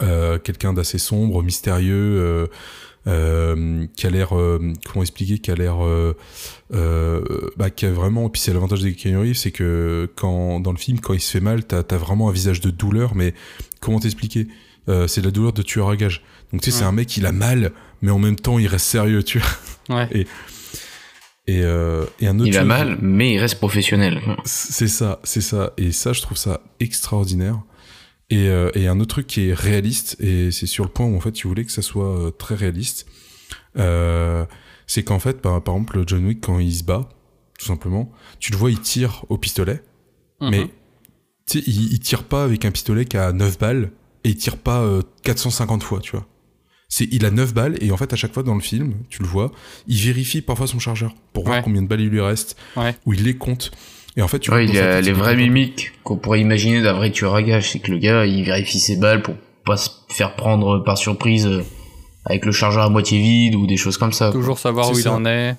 [0.00, 2.48] Euh, quelqu'un d'assez sombre mystérieux
[3.06, 6.16] euh, qui a l'air euh, comment expliquer qui a l'air euh,
[6.72, 7.22] euh,
[7.56, 10.70] bah, qui a vraiment et puis c'est l'avantage de Keanu Reeves c'est que quand dans
[10.72, 13.34] le film quand il se fait mal t'as as vraiment un visage de douleur mais
[13.80, 14.46] comment t'expliquer
[14.88, 17.26] euh, c'est la douleur de tueur à gage donc tu sais c'est un mec il
[17.26, 19.48] a mal mais en même temps il reste sérieux tu vois
[19.98, 20.08] Ouais.
[21.48, 24.20] et, euh, et un autre Il a mal, mais il reste professionnel.
[24.44, 25.72] c'est ça, c'est ça.
[25.76, 27.58] Et ça, je trouve ça extraordinaire.
[28.32, 31.14] Et, euh, et un autre truc qui est réaliste, et c'est sur le point où
[31.16, 33.06] en fait tu voulais que ça soit euh, très réaliste,
[33.78, 34.44] euh,
[34.86, 37.08] c'est qu'en fait, par, par exemple, John Wick, quand il se bat,
[37.58, 39.82] tout simplement, tu le vois, il tire au pistolet,
[40.40, 40.50] Mhm.
[40.50, 40.66] mais
[41.54, 43.90] il, il tire pas avec un pistolet qui a 9 balles,
[44.24, 46.26] et il tire pas euh, 450 fois, tu vois.
[46.88, 49.22] C'est, il a 9 balles, et en fait, à chaque fois dans le film, tu
[49.22, 49.50] le vois,
[49.86, 52.96] il vérifie parfois son chargeur, pour voir combien de balles il lui reste, Ouais.
[53.06, 53.70] ou il les compte.
[54.16, 56.92] Et en fait, tu Ouais, il y a les vraies mimiques qu'on pourrait imaginer d'un
[56.92, 57.70] vrai tueur à gage.
[57.70, 61.46] C'est que le gars, il vérifie ses balles pour pas se faire prendre par surprise
[61.46, 61.62] euh,
[62.24, 64.26] avec le chargeur à moitié vide ou des choses comme ça.
[64.26, 64.40] quoi.
[64.40, 65.56] Toujours savoir où il en est.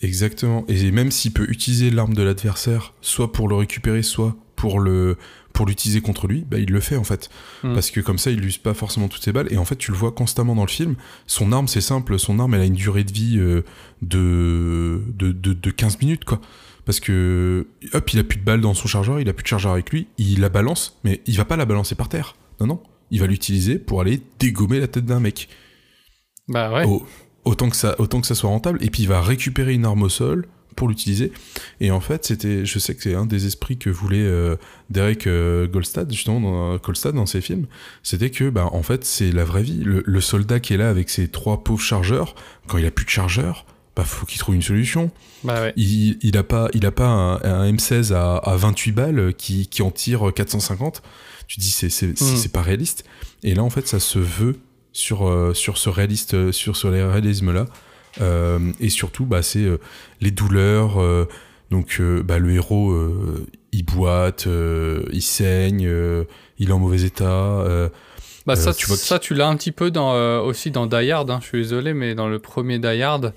[0.00, 0.64] Exactement.
[0.68, 5.16] Et même s'il peut utiliser l'arme de l'adversaire, soit pour le récupérer, soit pour le
[5.52, 7.30] pour l'utiliser contre lui, bah il le fait en fait.
[7.64, 7.74] Mm.
[7.74, 9.48] Parce que comme ça, il use pas forcément toutes ses balles.
[9.50, 10.94] Et en fait, tu le vois constamment dans le film.
[11.26, 12.16] Son arme, c'est simple.
[12.18, 13.64] Son arme, elle a une durée de vie euh,
[14.00, 16.40] de, de, de, de 15 minutes, quoi.
[16.88, 19.48] Parce que, hop, il a plus de balles dans son chargeur, il a plus de
[19.48, 22.34] chargeur avec lui, il la balance, mais il va pas la balancer par terre.
[22.60, 22.82] Non, non.
[23.10, 25.50] Il va l'utiliser pour aller dégommer la tête d'un mec.
[26.48, 26.86] Bah ouais.
[26.86, 27.04] Au-
[27.44, 30.02] autant que ça autant que ça soit rentable et puis il va récupérer une arme
[30.02, 30.46] au sol
[30.76, 31.30] pour l'utiliser
[31.80, 34.56] et en fait c'était je sais que c'est un des esprits que voulait euh,
[34.90, 37.66] Derek euh, Goldstad justement dans, Goldstad dans ses films
[38.02, 40.88] c'était que bah en fait c'est la vraie vie le, le soldat qui est là
[40.90, 42.34] avec ses trois pauvres chargeurs
[42.66, 43.64] quand il a plus de chargeurs
[43.98, 45.10] bah faut qu'il trouve une solution.
[45.44, 45.72] Bah ouais.
[45.76, 49.66] il, il a pas il a pas un, un M16 à, à 28 balles qui,
[49.66, 51.02] qui en tire 450
[51.46, 52.14] tu dis c'est c'est Mm.
[52.14, 53.04] c'est pas réaliste.
[53.42, 54.56] Et là en fait ça se veut
[54.92, 57.66] sur euh, sur ce réaliste euh, sur ce réalisme là
[58.80, 59.78] et surtout bah c'est euh,
[60.20, 61.26] les douleurs euh,
[61.70, 66.24] donc euh, bah, le héros euh, il boite euh, il saigne euh,
[66.58, 67.88] il est en mauvais état euh,
[68.46, 70.86] Bah Euh, ça, tu vois ça, tu l'as un petit peu dans, euh, aussi dans
[70.86, 73.34] Die Hard, hein, je suis désolé, mais dans le premier Die Hard,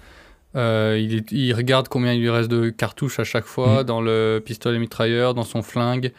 [0.55, 3.85] euh, il, est- il regarde combien il lui reste de cartouches à chaque fois Mm.
[3.85, 6.11] dans le pistolet mitrailleur, dans son flingue.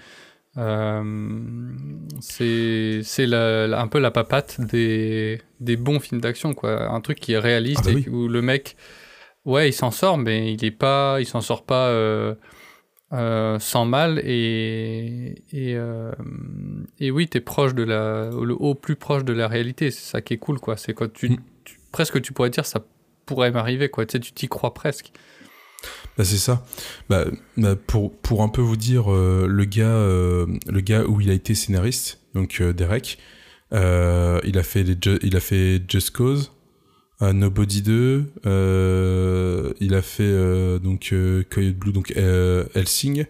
[0.58, 1.02] Euh,
[2.20, 3.02] c'est
[3.34, 6.90] un peu la papate des, des bons films d'action, quoi.
[6.90, 8.76] Un truc qui est réaliste Ah bah et où le mec,
[9.44, 12.34] ouais, il s'en sort, mais il est pas, il s'en sort pas euh,
[13.58, 15.76] sans mal et et,
[17.00, 19.90] et oui, t'es proche de la, le au plus proche de la réalité.
[19.90, 20.76] C'est ça qui est cool, quoi.
[20.76, 21.36] C'est quand tu, Mm.
[21.64, 22.84] tu- presque tu pourrais dire ça
[23.34, 24.06] pourrait m'arriver, quoi.
[24.06, 25.12] Tu sais, tu t'y crois presque.
[26.16, 26.64] Bah c'est ça.
[27.08, 27.24] Bah,
[27.56, 31.28] bah, pour pour un peu vous dire euh, le gars euh, le gars où il
[31.30, 33.18] a été scénariste donc euh, Derek
[33.72, 36.52] il a fait les Ju- il a fait Just Cause
[37.20, 41.14] Nobody 2 euh, il a fait donc
[41.50, 43.24] Coyote Blue donc Helsing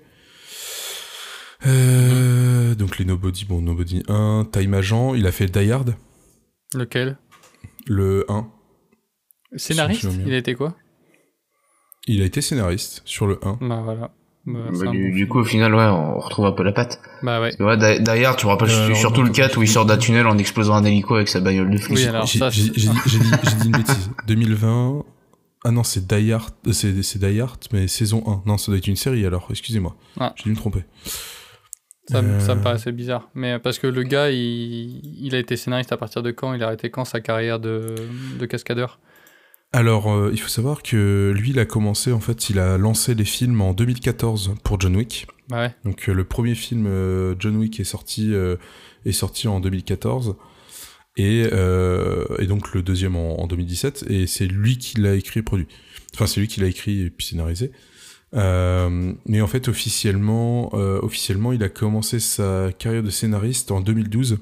[1.65, 5.95] donc les Nobody bon Nobody 1 Time Agent il a fait Die Hard
[6.75, 7.17] Lequel?
[7.87, 8.49] Le 1
[9.57, 10.09] Scénariste.
[10.27, 10.75] Il a été quoi
[12.09, 14.11] il a été scénariste sur le 1 Bah voilà.
[14.45, 17.01] Bah, Bah, du, coup, au final, ouais, on retrouve un peu la patte.
[17.23, 17.55] Bah ouais.
[17.63, 20.37] Ouais, Hard, tu me rappelles Euh, surtout le 4 où il sort d'un tunnel en
[20.37, 21.97] explosant un hélico avec sa bagnole de flic.
[21.99, 22.91] Oui, alors J'ai dit,
[23.67, 24.11] une bêtise.
[24.27, 25.05] 2020.
[25.65, 28.43] Ah non, c'est Die Hard, euh, c'est c'est Die Hard, mais saison 1.
[28.49, 29.95] Non, ça doit être une série alors, excusez-moi.
[30.19, 30.33] Ah.
[30.35, 30.83] J'ai dû me tromper.
[32.09, 33.31] Ça, me- ça me Euh, paraissait bizarre.
[33.37, 36.53] Mais parce que le gars, il, il a été scénariste à partir de quand?
[36.55, 37.95] Il a arrêté quand sa carrière de,
[38.41, 38.99] de cascadeur?
[39.75, 43.15] Alors, euh, il faut savoir que lui, il a commencé, en fait, il a lancé
[43.15, 45.27] les films en 2014 pour John Wick.
[45.51, 45.75] Ouais.
[45.85, 48.35] Donc, euh, le premier film euh, John Wick est sorti,
[49.07, 50.37] est sorti en 2014.
[51.19, 54.07] Et, et donc le deuxième en, en 2017.
[54.09, 55.69] Et c'est lui qui l'a écrit et produit.
[56.15, 57.71] Enfin, c'est lui qui l'a écrit et puis scénarisé.
[58.35, 64.39] Mais en fait, officiellement, officiellement, il a commencé sa carrière de scénariste en 2012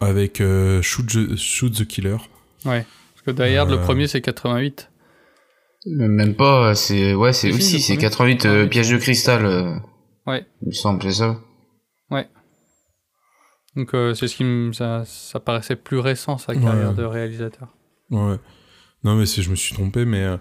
[0.00, 0.42] avec
[0.82, 2.16] Shoot, the, Shoot the Killer.
[2.64, 2.86] Ouais.
[3.28, 4.90] Que Die Hard, le Euh, premier, c'est 88.
[5.86, 8.68] Même pas, c'est ouais, c'est Si, aussi c'est premier, 88 euh, 88.
[8.70, 9.44] pièges de cristal.
[9.44, 9.74] euh,
[10.26, 10.46] Ouais.
[10.62, 11.38] Il me semble, c'est ça.
[13.76, 14.72] Donc euh, c'est ce qui me...
[14.72, 16.60] Ça, ça paraissait plus récent, sa Ouais.
[16.60, 17.68] carrière de réalisateur.
[18.10, 18.36] Ouais.
[19.04, 20.36] Non, mais je me suis trompé, mais, euh,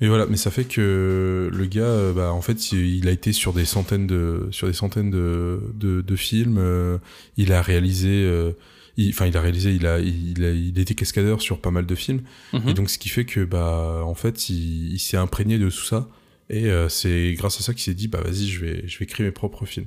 [0.00, 0.26] mais voilà.
[0.26, 3.52] Mais ça fait que le gars, euh, bah, en fait, il, il a été sur
[3.52, 6.56] des centaines de, sur des centaines de, de, de films.
[6.58, 6.98] euh,
[7.36, 8.52] il a réalisé, euh,
[9.04, 11.86] il- enfin, il, a réalisé, il a, il a, il était cascadeur sur pas mal
[11.86, 12.22] de films.
[12.52, 12.68] Mhm.
[12.68, 15.84] Et donc, ce qui fait que, bah, en fait, il, il s'est imprégné de tout
[15.84, 16.08] ça.
[16.48, 19.06] Et euh, c'est grâce à ça qu'il s'est dit, bah, vas-y, je vais, je vais
[19.06, 19.86] créer mes propres films.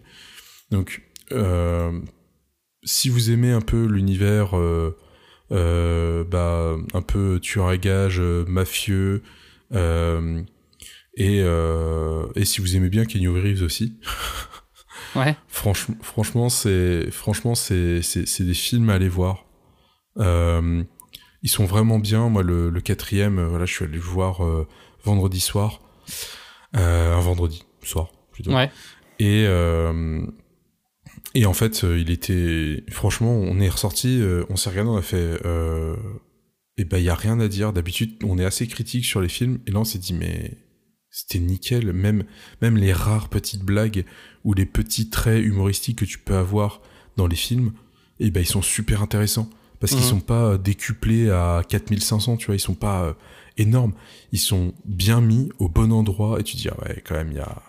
[0.71, 1.91] Donc, euh,
[2.83, 9.21] si vous aimez un peu l'univers, euh, bah, un peu tueur à gages, mafieux,
[11.15, 11.37] et,
[12.35, 13.97] et si vous aimez bien Kenny Reeves aussi,
[15.15, 15.35] Ouais.
[15.47, 18.01] franchement, franchement, c'est, franchement, c'est,
[18.39, 19.45] des films à aller voir.
[20.17, 20.83] Euh,
[21.43, 22.29] ils sont vraiment bien.
[22.29, 24.67] Moi, le, le quatrième, euh, voilà, je suis allé le voir euh,
[25.03, 25.81] vendredi soir,
[26.75, 28.53] euh, un vendredi soir plutôt.
[28.53, 28.71] Ouais.
[29.19, 29.45] Et
[31.35, 35.39] et en fait, il était franchement, on est ressorti, on s'est regardé, on a fait.
[36.77, 37.73] Et ben, il y a rien à dire.
[37.73, 40.57] D'habitude, on est assez critique sur les films, et là, on s'est dit mais
[41.13, 41.93] c'était nickel.
[41.93, 42.23] Même
[42.61, 44.03] même les rares petites blagues
[44.43, 46.81] ou les petits traits humoristiques que tu peux avoir
[47.15, 47.71] dans les films,
[48.19, 49.47] et ben ils sont super intéressants
[49.79, 50.09] parce qu'ils Mhm.
[50.09, 53.13] sont pas euh, décuplés à 4500, tu vois, ils sont pas euh,
[53.57, 53.93] énormes,
[54.31, 57.31] ils sont bien mis au bon endroit et tu te dis ah ouais, quand même
[57.31, 57.61] il y a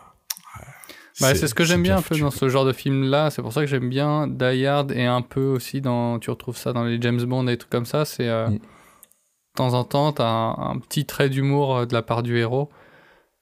[1.21, 3.31] Bah, c'est ce que j'aime bien un peu dans ce genre de film-là.
[3.31, 6.19] C'est pour ça que j'aime bien Die Hard et un peu aussi dans.
[6.19, 8.05] Tu retrouves ça dans les James Bond et des trucs comme ça.
[8.05, 8.29] C'est.
[8.29, 8.59] euh, Mm.
[8.59, 12.71] De temps en temps, t'as un, un petit trait d'humour de la part du héros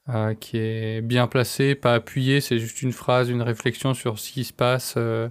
[0.08, 2.40] euh, qui est bien placé, pas appuyé.
[2.40, 5.28] C'est juste une phrase, une réflexion sur ce qui se passe euh,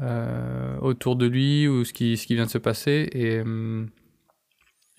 [0.00, 3.08] euh, autour de lui ou ce qui, ce qui vient de se passer.
[3.12, 3.42] Et,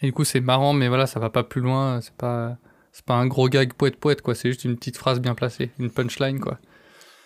[0.02, 2.02] et du coup, c'est marrant, mais voilà, ça va pas plus loin.
[2.02, 2.58] C'est pas.
[3.06, 5.90] Pas un gros gag poète poète quoi, c'est juste une petite phrase bien placée, une
[5.90, 6.60] punchline quoi.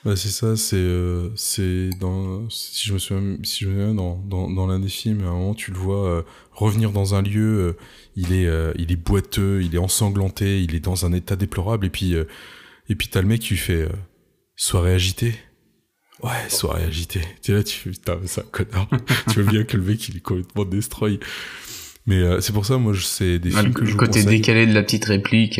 [0.06, 3.96] Bah, c'est ça, c'est euh, c'est dans si je me souviens si je me souviens
[3.96, 7.16] dans dans, dans l'un des films à un moment tu le vois euh, revenir dans
[7.16, 7.74] un lieu euh,
[8.16, 11.88] il est euh, il est boiteux, il est ensanglanté, il est dans un état déplorable
[11.88, 12.26] et puis euh,
[12.88, 13.90] et puis t'as le mec qui lui fait euh,
[14.56, 15.34] soirée agitée.
[16.22, 17.22] Ouais, soirée agitée.
[17.42, 18.88] Tu es là, tu fais putain, mais c'est un connard.
[19.34, 21.20] tu vois bien que le mec il est complètement destroy.
[22.06, 24.24] Mais euh, c'est pour ça moi je c'est des films le que je vous côté
[24.24, 25.60] décalé de la petite réplique,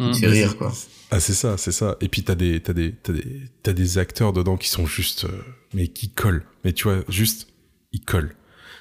[0.00, 0.14] euh, Mm.
[0.14, 0.72] c'est rire quoi.
[1.10, 1.96] Ah c'est ça, c'est ça.
[2.00, 3.24] Et puis t'as des t'as des t'as des
[3.62, 5.42] t'as des acteurs dedans qui sont juste euh,
[5.74, 6.44] mais qui collent.
[6.64, 7.48] Mais tu vois juste
[7.92, 8.34] ils collent.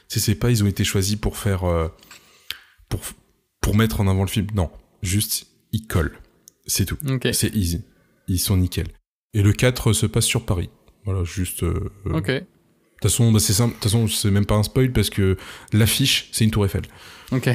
[0.10, 1.88] Tu sais c'est pas ils ont été choisis pour faire euh,
[2.88, 3.02] pour
[3.62, 4.48] pour mettre en avant le film.
[4.56, 4.70] Non,
[5.02, 6.18] juste ils collent.
[6.66, 6.98] C'est tout.
[7.10, 7.28] Ok.
[7.34, 7.82] C'est easy.
[8.28, 8.88] Ils sont nickel.
[9.34, 10.70] Et le 4 se passe sur Paris.
[11.06, 12.28] Voilà, juste euh, euh, Ok.
[12.28, 13.70] De toute façon, bah, c'est simple.
[13.70, 15.38] De toute façon, c'est même pas un spoil parce que
[15.74, 16.82] l'affiche, c'est une tour Eiffel.
[17.32, 17.50] Ok.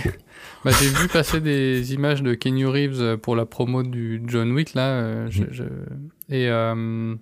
[0.65, 4.53] Bah, j'ai vu passer des images de Kenny Reeves euh, pour la promo du John
[4.53, 4.89] Wick là.
[4.93, 5.49] euh, je- Mhm.
[5.51, 7.15] je- Et euh...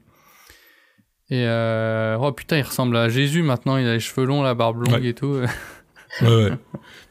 [1.30, 2.16] et euh...
[2.20, 3.76] oh putain, il ressemble à Jésus maintenant.
[3.78, 5.08] Il a les cheveux longs, la barbe longue Ouais.
[5.08, 5.36] et tout.
[6.20, 6.50] Ouais, ouais.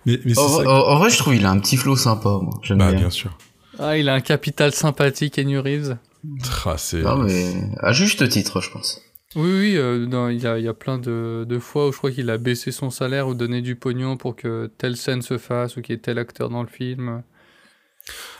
[0.05, 0.69] mais mais c'est En, ça.
[0.69, 2.53] en- en vrai, je trouve il a un petit flow sympa, moi.
[2.61, 2.99] J'aime Bah, bien.
[2.99, 3.35] bien sûr.
[3.79, 5.97] Ah, il a un capital sympathique, Kenny Reeves.
[6.65, 7.01] Ah, c'est.
[7.01, 9.01] Non, mais à juste titre, je pense.
[9.35, 11.91] Oui, oui, euh, non, il y a, il y a plein de, de fois où
[11.93, 15.21] je crois qu'il a baissé son salaire ou donné du pognon pour que telle scène
[15.21, 17.23] se fasse ou qu'il y ait tel acteur dans le film.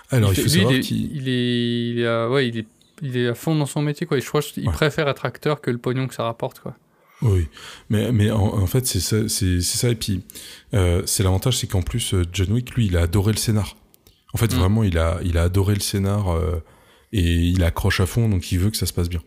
[0.10, 1.16] Alors, il, fait- faut lui, savoir il est, qu'il.
[1.16, 2.68] il est, il est à, ouais, il est,
[3.02, 4.18] il est à fond dans son métier, quoi.
[4.18, 4.74] Et je crois qu'il Ouais.
[4.74, 6.76] préfère être acteur que le pognon que ça rapporte, quoi.
[7.24, 7.48] Oui,
[7.92, 10.24] mais mais en, en fait c'est ça c'est ça et puis
[10.74, 13.78] euh, c'est l'avantage c'est qu'en plus euh, John Wick lui il a adoré le scénar.
[14.34, 14.58] En fait Mm.
[14.58, 16.64] vraiment il a il a adoré le scénar euh,
[17.14, 19.22] et il accroche à fond donc il veut que ça se passe bien.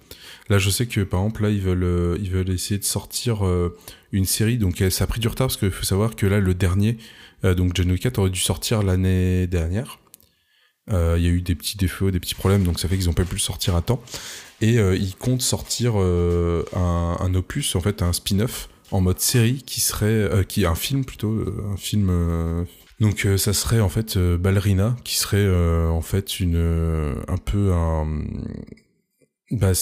[0.49, 3.47] Là je sais que par exemple là ils veulent euh, ils veulent essayer de sortir
[3.47, 3.77] euh,
[4.13, 6.41] une série donc euh, ça a pris du retard parce qu'il faut savoir que là
[6.41, 6.99] le dernier
[7.43, 9.99] donc Wick 4 aurait dû sortir l'année dernière.
[10.89, 13.13] Il y a eu des petits défauts, des petits problèmes, donc ça fait qu'ils ont
[13.13, 14.03] pas pu le sortir à temps.
[14.63, 20.47] Et ils comptent sortir un, opus, en fait, un spin-off en mode série qui serait,
[20.49, 22.11] qui un film plutôt, un film.
[23.01, 26.57] Donc euh, ça serait en fait euh, Ballerina, qui serait euh, en fait une,
[27.29, 28.25] un peu un,
[29.51, 29.73] bah,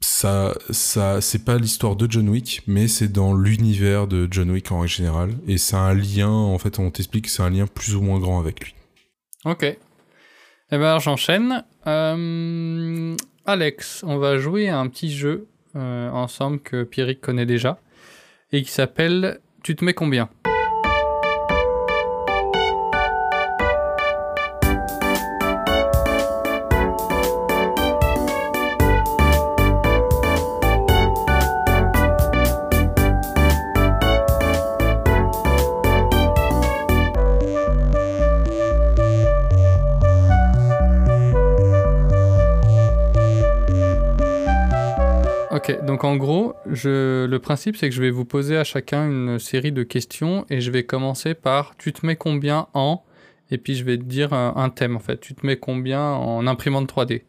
[0.00, 4.70] ça, ça, c'est pas l'histoire de John Wick, mais c'est dans l'univers de John Wick
[4.70, 7.66] en règle générale, et c'est un lien, en fait, on t'explique que c'est un lien
[7.66, 8.74] plus ou moins grand avec lui.
[9.44, 9.64] Ok.
[9.64, 11.64] Eh ben, j'enchaîne.
[13.46, 17.78] Alex, on va jouer à un petit jeu ensemble que Pierrick connaît déjà
[18.52, 20.28] et qui s'appelle tu te mets combien?
[45.68, 49.08] Ok, donc en gros, je, le principe c'est que je vais vous poser à chacun
[49.08, 53.04] une série de questions et je vais commencer par tu te mets combien en
[53.50, 55.20] et puis je vais te dire un, un thème en fait.
[55.20, 57.22] Tu te mets combien en imprimante 3D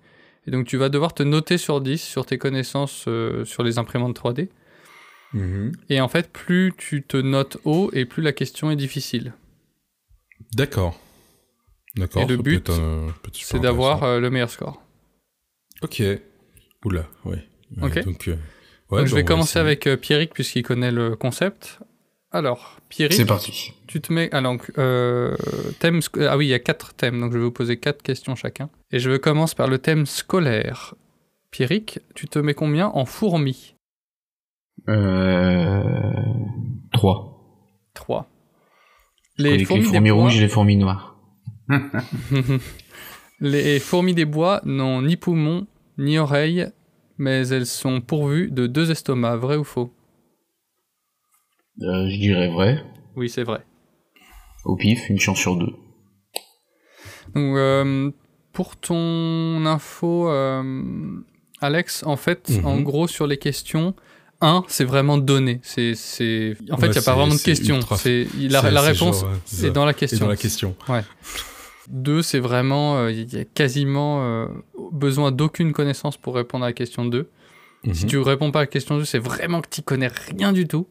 [0.46, 3.80] Et donc tu vas devoir te noter sur 10 sur tes connaissances euh, sur les
[3.80, 4.50] imprimantes 3D.
[5.34, 5.72] Mhm.
[5.90, 9.34] Et en fait, plus tu te notes haut et plus la question est difficile.
[10.54, 11.00] D'accord.
[11.96, 12.22] D'accord.
[12.22, 14.82] Et le but, euh, C'est d'avoir euh, le meilleur score.
[15.82, 16.04] Ok.
[16.86, 17.44] Oula, ouais.
[17.82, 18.04] Ok.
[18.06, 18.36] Donc, euh,
[18.92, 19.62] ouais, donc je vais va commencer essayer.
[19.66, 21.80] avec euh, Pierrick puisqu'il connaît le concept.
[22.32, 23.74] Alors, Pierrick, C'est parti.
[23.88, 24.30] Tu te mets.
[24.34, 25.36] Alors, euh,
[25.80, 26.02] thème.
[26.22, 28.70] Ah oui, il y a quatre thèmes, donc je vais vous poser quatre questions chacun.
[28.92, 30.96] Et je commence par le thème scolaire.
[31.52, 33.76] Pierrick, tu te mets combien en fourmis
[34.90, 35.82] Euh...
[36.94, 37.34] 3.
[37.94, 38.30] 3.
[39.38, 41.16] Les, Les fourmis, bois, rouges et les fourmis noires.
[43.40, 46.68] les fourmis des bois n'ont ni poumons ni oreilles,
[47.18, 49.92] mais elles sont pourvues de deux estomacs, vrai ou faux?
[51.82, 52.84] Euh, je dirais vrai.
[53.16, 53.62] Oui, c'est vrai.
[54.66, 55.74] Au pif, une chance sur deux.
[57.36, 58.12] Donc, euh,
[58.54, 61.20] pour ton info, euh,
[61.62, 62.66] Alex, en fait, Mhm.
[62.66, 63.94] en gros, sur les questions,
[64.42, 65.60] 1, c'est vraiment donné.
[65.64, 66.56] C'est, c'est...
[66.72, 67.80] En fait, il Ouais, n'y a pas c'est- vraiment de c'est question.
[68.50, 69.70] la, la réponse genre, ouais, c'est est ça.
[69.74, 70.26] dans la question.
[70.26, 70.76] dans la question.
[71.88, 74.48] 2, c'est vraiment, euh, il y a quasiment euh,
[74.92, 77.30] besoin d'aucune connaissance pour répondre à la question 2.
[77.94, 78.10] Si Mhm.
[78.10, 80.88] tu réponds pas à la question 2, c'est vraiment que tu connais rien du tout.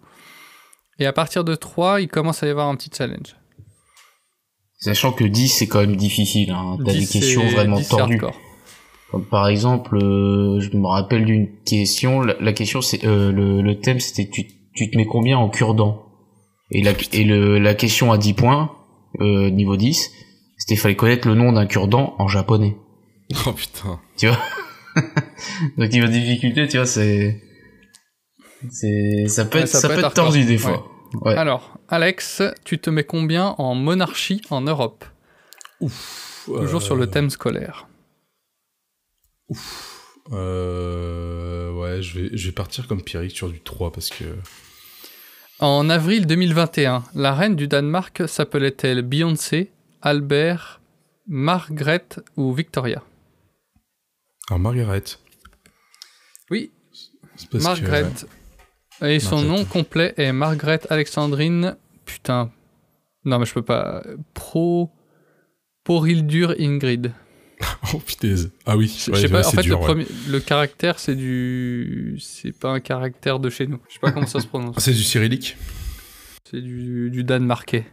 [0.98, 3.36] Et à partir de 3, il commence à y avoir un petit challenge.
[4.78, 6.50] Sachant que 10, c'est quand même difficile.
[6.50, 6.76] Hein.
[6.84, 8.20] T'as des 10, questions vraiment 10, c'est tordues.
[9.10, 12.20] Comme par exemple, euh, je me rappelle d'une question.
[12.22, 15.48] La, la question, c'est euh, le, le thème, c'était tu, tu te mets combien en
[15.48, 16.02] cure-dent
[16.70, 18.72] Et la et le, la question à 10 points,
[19.20, 20.10] euh, niveau 10,
[20.56, 22.76] c'était fallait connaître le nom d'un cure-dent en japonais.
[23.46, 24.00] Oh putain.
[24.16, 24.38] Tu vois?
[25.76, 27.42] Donc niveau difficulté, tu vois, c'est
[28.70, 30.90] c'est ça peut Ouais, être ça ça, peut être être tordu des fois.
[31.22, 31.34] Ouais.
[31.36, 35.04] Alors, Alex, tu te mets combien en monarchie en Europe?
[36.46, 37.86] Toujours sur le Euh, thème scolaire.
[40.32, 44.24] Euh, ouais, je vais, je vais partir comme Pierrick sur du 3 parce que.
[45.58, 49.70] En avril 2021, la reine du Danemark s'appelait-elle Beyoncé,
[50.10, 50.80] Albert,
[51.26, 53.02] Margaret ou Victoria?
[54.48, 55.02] Alors, Margaret.
[56.48, 56.70] Oui,
[57.54, 58.12] Margaret.
[59.00, 59.58] que, Et son Margaret.
[59.58, 61.76] nom complet est Margaret Alexandrine.
[62.04, 62.52] Putain.
[63.24, 64.04] Non, mais je peux pas.
[64.32, 64.92] Pro.
[65.82, 67.12] Porildur Ingrid.
[67.94, 68.34] Oh putain.
[68.64, 69.86] Ah oui, Je ouais, je sais ouais, pas, en fait, dur, le, ouais.
[69.86, 72.16] premier, le caractère, c'est du.
[72.20, 73.80] C'est pas un caractère de chez nous.
[73.88, 74.74] Je sais pas comment ça se prononce.
[74.76, 75.56] Ah, C'est du cyrillique
[76.48, 77.86] C'est du, du danemarkais.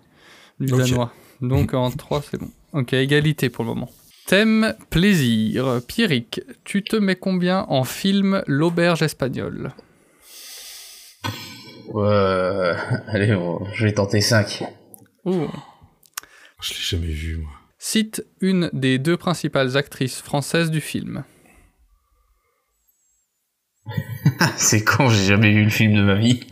[0.60, 1.12] Du danois.
[1.44, 2.50] Donc en 3, c'est bon.
[2.72, 3.92] Ok, égalité pour le moment.
[4.26, 5.82] Thème plaisir.
[5.88, 9.74] Pierrick, tu te mets combien en film L'auberge espagnole?
[11.94, 12.74] Euh,
[13.08, 14.64] allez, bon, je vais tenter 5.
[15.26, 15.48] Ouh.
[16.62, 17.52] Je l'ai jamais vu, moi.
[17.78, 21.26] Cite une des deux principales actrices françaises du film.
[24.56, 26.48] C'est con, j'ai jamais vu le film de ma vie.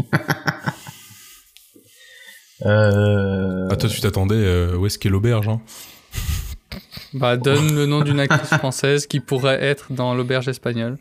[2.66, 3.68] Euh...
[3.70, 5.62] Ah, toi, tu t'attendais, euh, où est-ce qu'est l'auberge, hein
[7.14, 10.98] Bah, donne le nom d'une actrice française qui pourrait être dans L'auberge espagnole.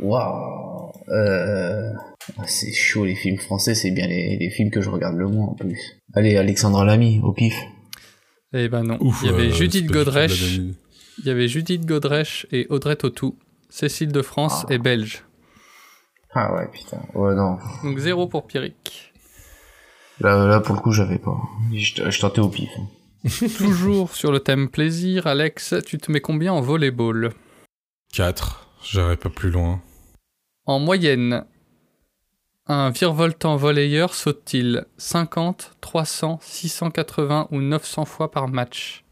[0.00, 0.92] Waouh.
[1.08, 1.92] Euh...
[2.38, 5.28] ah, C'est chaud, les films français, c'est bien les, les films que je regarde le
[5.28, 5.78] moins en plus.
[6.14, 7.54] Allez, Alexandre Lamy, au pif.
[8.52, 8.96] Eh ben non.
[9.00, 10.56] Ouf, il y avait euh, Judith Godrèche,
[11.18, 13.36] il y avait Judith Godrèche et Audrey Tautou.
[13.68, 14.74] Cécile de France Ah.
[14.74, 15.24] est belge.
[16.34, 16.98] Ah ouais, putain.
[17.14, 17.58] Ouais, non.
[17.82, 19.05] Donc zéro pour Pierrick.
[20.20, 21.38] Là, là pour le coup, j'avais pas.
[21.72, 22.70] Je, je tentais au pif.
[23.58, 27.32] Toujours sur le thème plaisir, Alex, tu te mets combien en volleyball?
[28.12, 28.68] 4.
[28.84, 29.82] J'irai pas plus loin.
[30.64, 31.44] En moyenne,
[32.66, 39.04] un virevoltant volleyeur saute-t-il 50, 300, 680 ou 900 fois par match?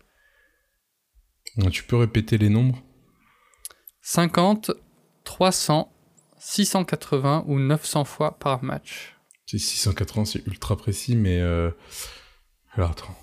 [1.71, 2.83] Tu peux répéter les nombres?
[4.03, 4.73] 50,
[5.25, 5.93] 300,
[6.39, 9.14] 680 ou 900 fois par match.
[9.47, 11.39] C'est 680, c'est ultra précis, mais...
[11.41, 11.71] Euh...
[12.75, 13.15] Alors, attends.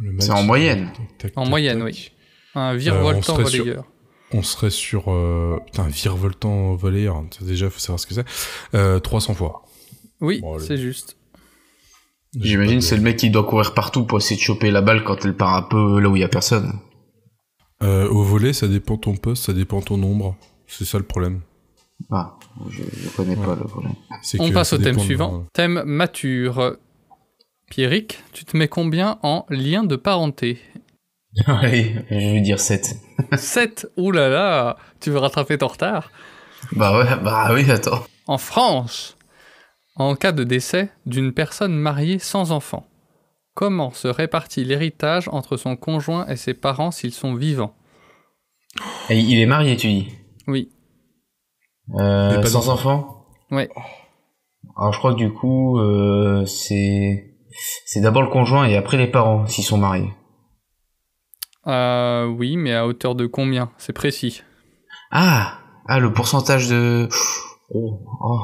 [0.00, 0.90] Le match- C'est en moyenne.
[0.96, 1.86] Tac, tac, En tac, moyenne, tac.
[1.86, 2.10] oui.
[2.54, 3.84] Un virevoltant serait sur- volleyeur.
[4.32, 5.10] On serait sur...
[5.12, 5.58] Euh...
[5.66, 7.22] Putain, un virevoltant volleyeur.
[7.40, 8.24] Déjà, faut savoir ce que c'est.
[8.74, 9.62] Euh, 300 fois.
[10.20, 11.16] Oui, Bon, c'est juste.
[12.38, 15.24] J'imagine c'est le mec qui doit courir partout pour essayer de choper la balle quand
[15.24, 16.72] elle part un peu là où il y a personne.
[17.82, 20.36] Euh, au volet, ça dépend ton poste, ça dépend ton nombre.
[20.66, 21.42] C'est ça le problème.
[22.10, 22.36] Ah,
[22.70, 23.94] je, je connais pas le problème.
[24.22, 25.46] C'est On passe au thème de- suivant.
[25.52, 26.76] Thème mature.
[27.70, 30.58] Pierrick, tu te mets combien en lien de parenté
[31.46, 32.94] Allez, je vais dire 7.
[33.36, 36.10] 7 Ouh là là Tu veux rattraper ton retard
[36.72, 38.04] Bah ouais, bah oui, attends.
[38.26, 39.16] En France,
[39.96, 42.86] en cas de décès d'une personne mariée sans enfant,
[43.54, 47.74] comment se répartit l'héritage entre son conjoint et ses parents s'ils sont vivants?
[49.10, 50.08] Et il est marié, tu dis?
[50.46, 50.68] Oui.
[51.94, 53.26] Euh, pas Sans enfant?
[53.50, 53.68] Ouais.
[54.76, 57.34] Alors je crois que du coup, euh, c'est
[57.86, 60.12] c'est d'abord le conjoint et après les parents s'ils sont mariés.
[61.66, 63.70] Euh, oui, mais à hauteur de combien?
[63.78, 64.42] C'est précis.
[65.10, 67.08] Ah, ah le pourcentage de.
[67.70, 68.40] Oh, oh.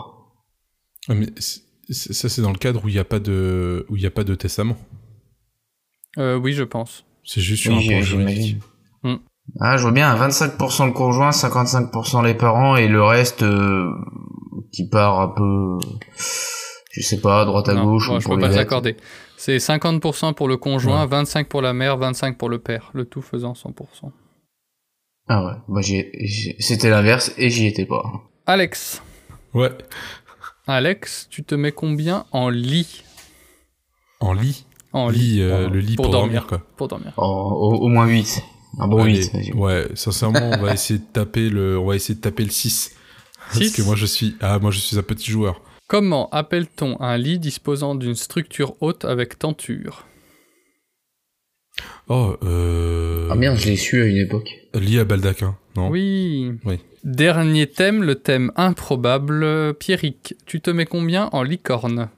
[1.09, 4.03] Ah, mais ça, c'est dans le cadre où il n'y a pas de, où il
[4.03, 4.77] y a pas de testament.
[6.19, 7.05] Euh, oui, je pense.
[7.25, 8.63] C'est juste sur Oui, un point juridique.
[9.59, 13.91] Ah, je vois bien, 25% le conjoint, 55% les parents et le reste euh,
[14.73, 15.79] qui part un peu,
[16.93, 18.55] je sais pas, à droite à Non, gauche bon, ou je pour peux les pas
[18.55, 18.97] l'accorder.
[19.37, 23.23] C'est 50% pour le conjoint, 25 pour la mère, 25 pour le père, le tout
[23.23, 24.13] faisant 100%.
[25.29, 25.81] Ah ouais, bah
[26.59, 28.03] c'était l'inverse et j'y étais pas.
[28.47, 29.03] Alex,
[29.55, 29.71] Ouais.
[30.67, 33.03] Alex, tu te mets combien en lit?
[34.21, 34.67] En lit?
[34.93, 36.61] En lit, euh, le lit pour, dormir, quoi.
[36.77, 37.13] Pour dormir.
[37.17, 37.23] Au,
[37.81, 38.43] au moins 8.
[38.79, 39.33] Un bon Allez, 8.
[39.33, 39.53] vas-y.
[39.53, 42.95] ouais, sincèrement, on va essayer de taper le, on va essayer de taper le 6.
[43.53, 45.61] Parce Six que moi je suis, ah, moi je suis un petit joueur.
[45.89, 50.07] Comment appelle-t-on un lit disposant d'une structure haute avec tenture?
[52.09, 53.29] Oh, euh.
[53.31, 54.51] Ah merde, je l'ai su à une époque.
[54.75, 55.89] Lit à baldaquin, non?
[55.89, 56.53] Oui.
[56.65, 56.79] Oui.
[57.03, 59.75] Dernier thème, le thème improbable.
[59.75, 62.09] Pierrick, tu te mets combien en licorne?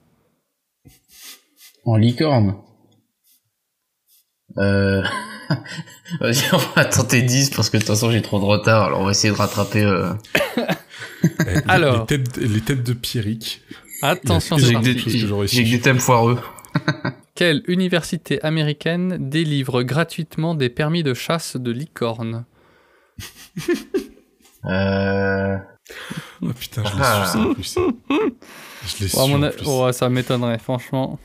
[1.84, 2.57] En licorne?
[4.59, 5.03] Euh...
[6.20, 9.00] Vas-y, on va tenter 10 parce que de toute façon j'ai trop de retard, alors
[9.00, 9.82] on va essayer de rattraper...
[9.84, 10.12] Euh...
[11.24, 12.00] Eh, les- Alors.
[12.00, 13.62] Les thèmes, les thèmes de Pierrick.
[14.03, 16.40] Attention, J'ai que, que des thèmes foireux.
[17.36, 22.44] Quelle université américaine délivre gratuitement des permis de chasse de licorne?
[24.64, 25.57] Euh...
[26.42, 27.26] Oh putain, je l'ai Ah.
[27.26, 27.74] su ça en plus.
[28.98, 29.64] Je l'ai Oh, mon en plus.
[29.66, 31.18] oh, Ça m'étonnerait, franchement.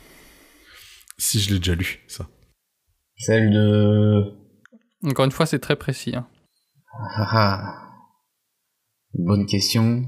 [1.17, 2.27] Si je l'ai déjà lu, ça.
[3.17, 4.33] Celle de...
[5.05, 6.15] Encore une fois, c'est très précis.
[6.15, 6.27] hein.
[7.15, 7.83] Ah, ah.
[9.13, 10.03] Bonne question.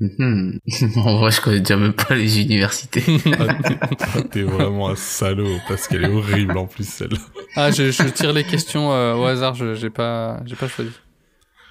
[0.00, 0.58] Mhm.
[0.96, 3.02] en vrai, je connais déjà même pas les universités.
[3.38, 7.18] Ah, T'es vraiment un salaud parce qu'elle est horrible en plus celle-là.
[7.56, 10.90] Ah, je, je tire les questions euh, au hasard, je j'ai pas, j'ai pas choisi.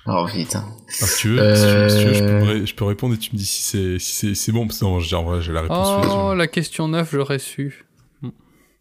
[0.08, 0.66] oh putain.
[0.88, 2.86] Ah, si tu veux, si tu veux, si tu veux, je, peux, ré- je peux
[2.86, 5.16] répondre et tu me dis si c'est si c'est c'est bon parce que non, j'ai
[5.16, 5.88] en vrai, j'ai la réponse.
[6.16, 7.83] Oh, la question 9, j'aurais su.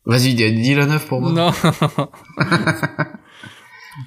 [0.05, 1.33] Vas-y, dis la 9 pour moi.
[1.33, 1.53] Non.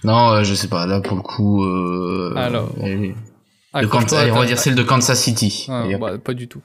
[0.03, 0.85] Non, euh, je sais pas.
[0.87, 1.63] Là, pour le coup...
[1.63, 2.33] Euh...
[2.35, 2.69] Alors.
[2.73, 5.67] De Kansas, allez, on va dire celle de Kansas City.
[5.69, 6.61] Ah, bah, pas du tout.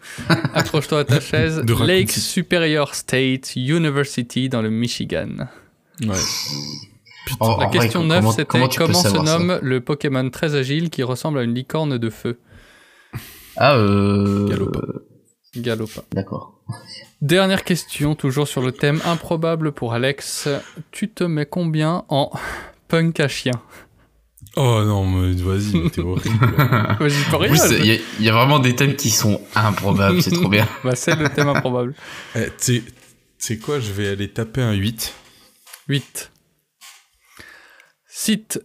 [0.54, 1.62] Accroche-toi à ta chaise.
[1.84, 2.10] Lake.
[2.12, 5.28] Superior State University dans le Michigan.
[6.02, 6.14] Ouais.
[7.40, 10.54] En La vrai, question comment- 9, comment, c'était comment comment, se nomme le Pokémon très
[10.54, 12.38] agile qui ressemble à une licorne de feu?
[13.56, 14.48] Ah, euh...
[14.48, 14.80] Galopin.
[15.56, 16.02] Galopa.
[16.12, 16.60] D'accord.
[17.20, 20.48] Dernière question, toujours sur le thème improbable pour Alex.
[20.92, 22.30] Tu te mets combien en
[22.88, 23.52] punk à chien
[24.56, 26.28] Oh non, mais vas-y, mais t'es horrible.
[27.80, 30.66] Il y, y a vraiment des thèmes qui sont improbables, c'est trop bien.
[30.84, 31.94] Bah, c'est le thème improbable.
[32.36, 32.92] Eh, tu sais- tu
[33.38, 35.14] sais quoi, je vais aller taper un 8.
[35.88, 36.30] 8.
[38.06, 38.60] Cite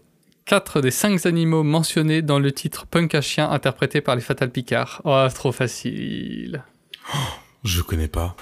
[0.45, 4.49] 4 des 5 animaux mentionnés dans le titre Punk à chien interprété par les Fatal
[4.51, 5.01] Picard.
[5.05, 6.63] Oh, trop facile.
[7.63, 8.35] Je connais pas.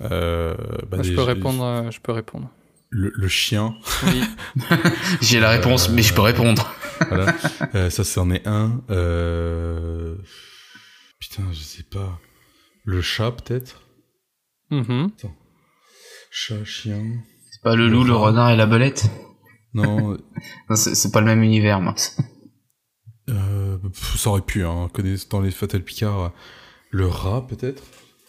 [0.00, 0.54] Euh,
[0.90, 1.64] bah, je peux répondre.
[1.64, 2.50] euh, je peux répondre.
[2.90, 3.74] Le, le chien,
[4.06, 4.22] Oui.
[5.20, 6.72] J'ai la réponse, mais je peux répondre.
[7.08, 7.34] voilà.
[7.74, 8.80] Euh, ça, c'en est un.
[8.90, 10.16] Euh...
[11.18, 12.18] Putain, je sais pas.
[12.84, 13.82] Le chat, peut-être?
[14.70, 15.10] Mhm.
[16.30, 17.02] Chat, chien.
[17.50, 19.04] C'est pas le loup, le renard et la belette?
[19.74, 20.16] Non,
[20.70, 21.94] Non, c'est pas le même univers, moi.
[23.28, 24.88] euh, ça aurait pu, hein.
[24.94, 26.28] Connaissant les Fatal Picard, euh,
[26.90, 27.82] le rat, peut-être?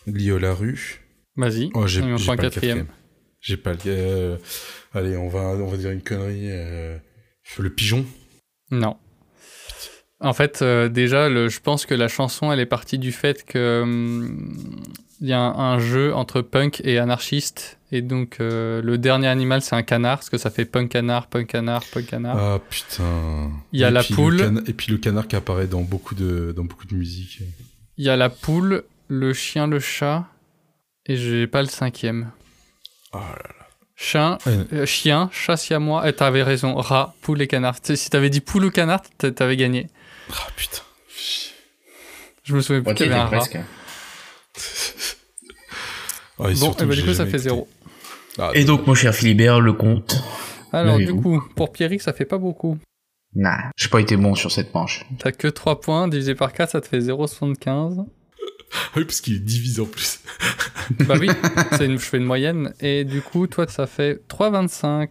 [0.07, 1.01] Lié à la rue?
[1.35, 1.69] Vas-y.
[1.73, 2.49] Oh, j'ai un pas le quatrième.
[2.49, 2.87] quatrième.
[3.41, 3.79] J'ai pas le.
[3.87, 4.37] euh,
[4.93, 6.47] Allez, on va, on va dire une connerie.
[6.51, 6.97] euh,
[7.57, 8.05] Le pigeon.
[8.71, 8.97] Non.
[10.21, 13.45] En fait, euh, déjà, le, je pense que la chanson, elle est partie du fait
[13.45, 14.83] que hum,
[15.21, 19.61] il y a un, un jeu entre punk et anarchiste, et donc le dernier animal,
[19.61, 22.37] c'est un canard, parce que ça fait punk canard, punk canard, punk canard.
[22.37, 23.51] Ah putain.
[23.71, 24.63] Il y a Et la poule.
[24.67, 27.39] Et puis le canard qui apparaît dans beaucoup de, dans beaucoup de musique.
[27.99, 30.25] Il y a la poule, le chien, le chat,
[31.05, 32.31] Et j'ai pas le cinquième.
[33.11, 33.67] Oh là là.
[33.97, 36.07] Chien, euh, chien, chat siamois.
[36.07, 36.75] Et t'avais raison.
[36.75, 37.75] Rat, poule et canard.
[37.83, 39.87] Si t'avais dit poule ou canard, t'a- t'avais gagné.
[40.31, 40.81] Ah putain.
[42.45, 43.43] Je me souviens plus qu'il y avait un rat.
[43.53, 43.57] et
[46.37, 47.67] Bon, et bah que du coup, ça fait zéro.
[48.37, 50.15] Ah, Et donc, mon cher Philibert, le compte
[50.71, 52.77] Alors, du coup, pour Pierrick, ça fait pas beaucoup.
[53.35, 55.05] Nah, j'ai pas été bon sur cette manche.
[55.19, 58.05] T'as que 3 points, divisé par 4, ça te fait 0,75.
[58.71, 60.19] Ah oui, parce qu'il est divisé en plus.
[61.07, 61.29] bah oui,
[61.71, 62.73] c'est une, je fais une moyenne.
[62.79, 65.09] Et du coup, toi, ça fait 3,25.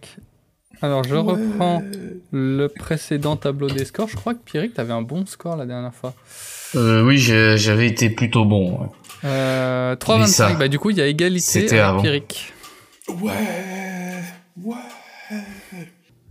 [0.81, 1.83] Alors, je reprends
[2.31, 4.07] le précédent tableau des scores.
[4.07, 6.13] Je crois que Pierrick, t'avais un bon score la dernière fois.
[6.75, 8.79] Euh, oui, j'avais été plutôt bon.
[8.81, 8.87] ouais.
[9.25, 10.57] Euh, Mais ça, 3,25.
[10.57, 12.01] Bah, du coup, il y a égalité avec.
[12.01, 12.53] Pierrick.
[13.09, 13.33] Ouais,
[14.63, 14.75] ouais.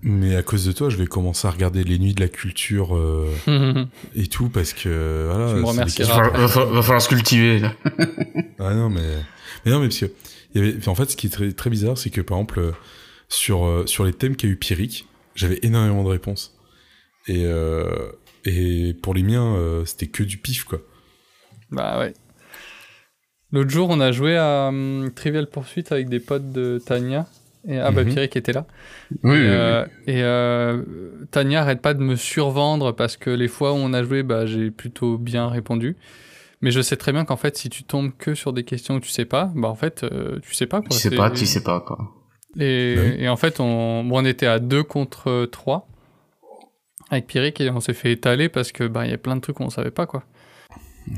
[0.03, 2.97] Mais à cause de toi, je vais commencer à regarder les nuits de la culture
[2.97, 3.27] euh,
[4.15, 5.53] et tout parce que voilà.
[5.55, 6.31] Tu me remercieras.
[6.35, 7.59] Il va, falloir- va va falloir se cultiver.
[7.61, 7.75] là.
[8.61, 9.03] Ah non, mais,
[9.65, 10.07] mais non, mais parce que
[10.55, 12.59] il y avait, en fait, ce qui est très, très bizarre, c'est que par exemple,
[12.61, 12.73] euh,
[13.29, 16.57] sur, euh, sur les thèmes qu'a eu Pierrick, j'avais énormément de réponses.
[17.27, 18.11] Et, euh,
[18.45, 20.81] et pour les miens, euh, c'était que du pif, quoi.
[21.71, 22.15] Bah ouais.
[23.53, 27.27] L'autre jour, on a joué à hum, Trivial Pursuit avec des potes de Tania.
[27.67, 28.11] Et, ah bah Mhm.
[28.13, 28.67] Pierrick était là.
[29.25, 30.83] Oui, et oui, euh, et, euh,
[31.31, 34.47] Tania arrête pas de me survendre parce que les fois où on a joué, bah,
[34.47, 35.97] j'ai plutôt bien répondu.
[36.61, 39.05] Mais je sais très bien qu'en fait, si tu tombes que sur des questions que
[39.05, 40.89] tu sais pas, bah en fait, euh, tu sais pas quoi.
[40.91, 41.99] Tu sais pas, tu sais pas, quoi.
[42.59, 43.15] Et, Bah oui.
[43.25, 45.87] et en fait, on, bon, on était à 2 contre 3
[47.11, 49.41] avec Pierrick et on s'est fait étaler parce que bah il y a plein de
[49.41, 50.25] trucs qu'on savait pas quoi.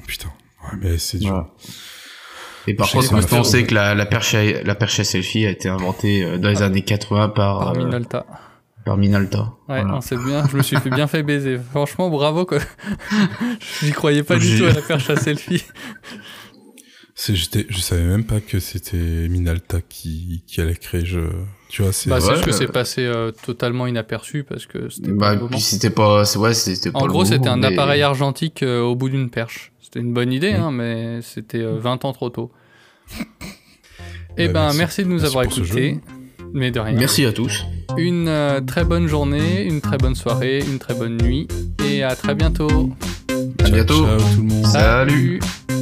[0.06, 0.28] Putain.
[0.64, 1.30] Ouais, mais c'est dur.
[1.30, 1.48] Voilà.
[2.70, 5.44] Et par contre, maintenant, on sait que la, la, perche à, la perche à selfie
[5.46, 8.26] a été inventée euh, dans les années 80 par, Par euh, Minolta.
[8.84, 9.38] par Minolta.
[9.68, 10.00] Ouais, Voilà.
[10.00, 11.58] sait bien, je me suis fait bien fait baiser.
[11.70, 12.58] Franchement, bravo quoi.
[13.82, 15.64] J'y croyais pas du tout à la perche à selfie.
[17.14, 21.04] C'est, j'étais, je savais même pas que c'était Minalta qui, qui allait créer.
[21.04, 21.20] Je,
[21.68, 22.08] tu vois, c'est.
[22.08, 25.60] Bah, c'est Ouais, que c'est passé euh, totalement inaperçu parce que c'était pas Bah, puis
[25.60, 29.10] c'était pas, c'est- ouais, c'était En gros, c'était un mais- appareil argentique euh, au bout
[29.10, 29.72] d'une perche.
[29.82, 30.60] C'était une bonne idée, Mm.
[30.62, 32.52] hein, mais c'était euh, 20 ans trop tôt.
[34.36, 34.78] Eh Bah, ben, merci.
[34.78, 35.04] merci.
[35.04, 35.98] de nous Merci avoir écoutés.
[36.52, 36.96] Mais de rien.
[36.98, 37.64] Merci à tous.
[37.96, 41.46] Une euh, très bonne journée, une très bonne soirée, une très bonne nuit.
[41.88, 42.90] Et à très bientôt.
[43.64, 44.04] À bientôt.
[44.06, 44.66] Ciao tout le monde.
[44.66, 45.40] Salut.
[45.68, 45.79] Salut.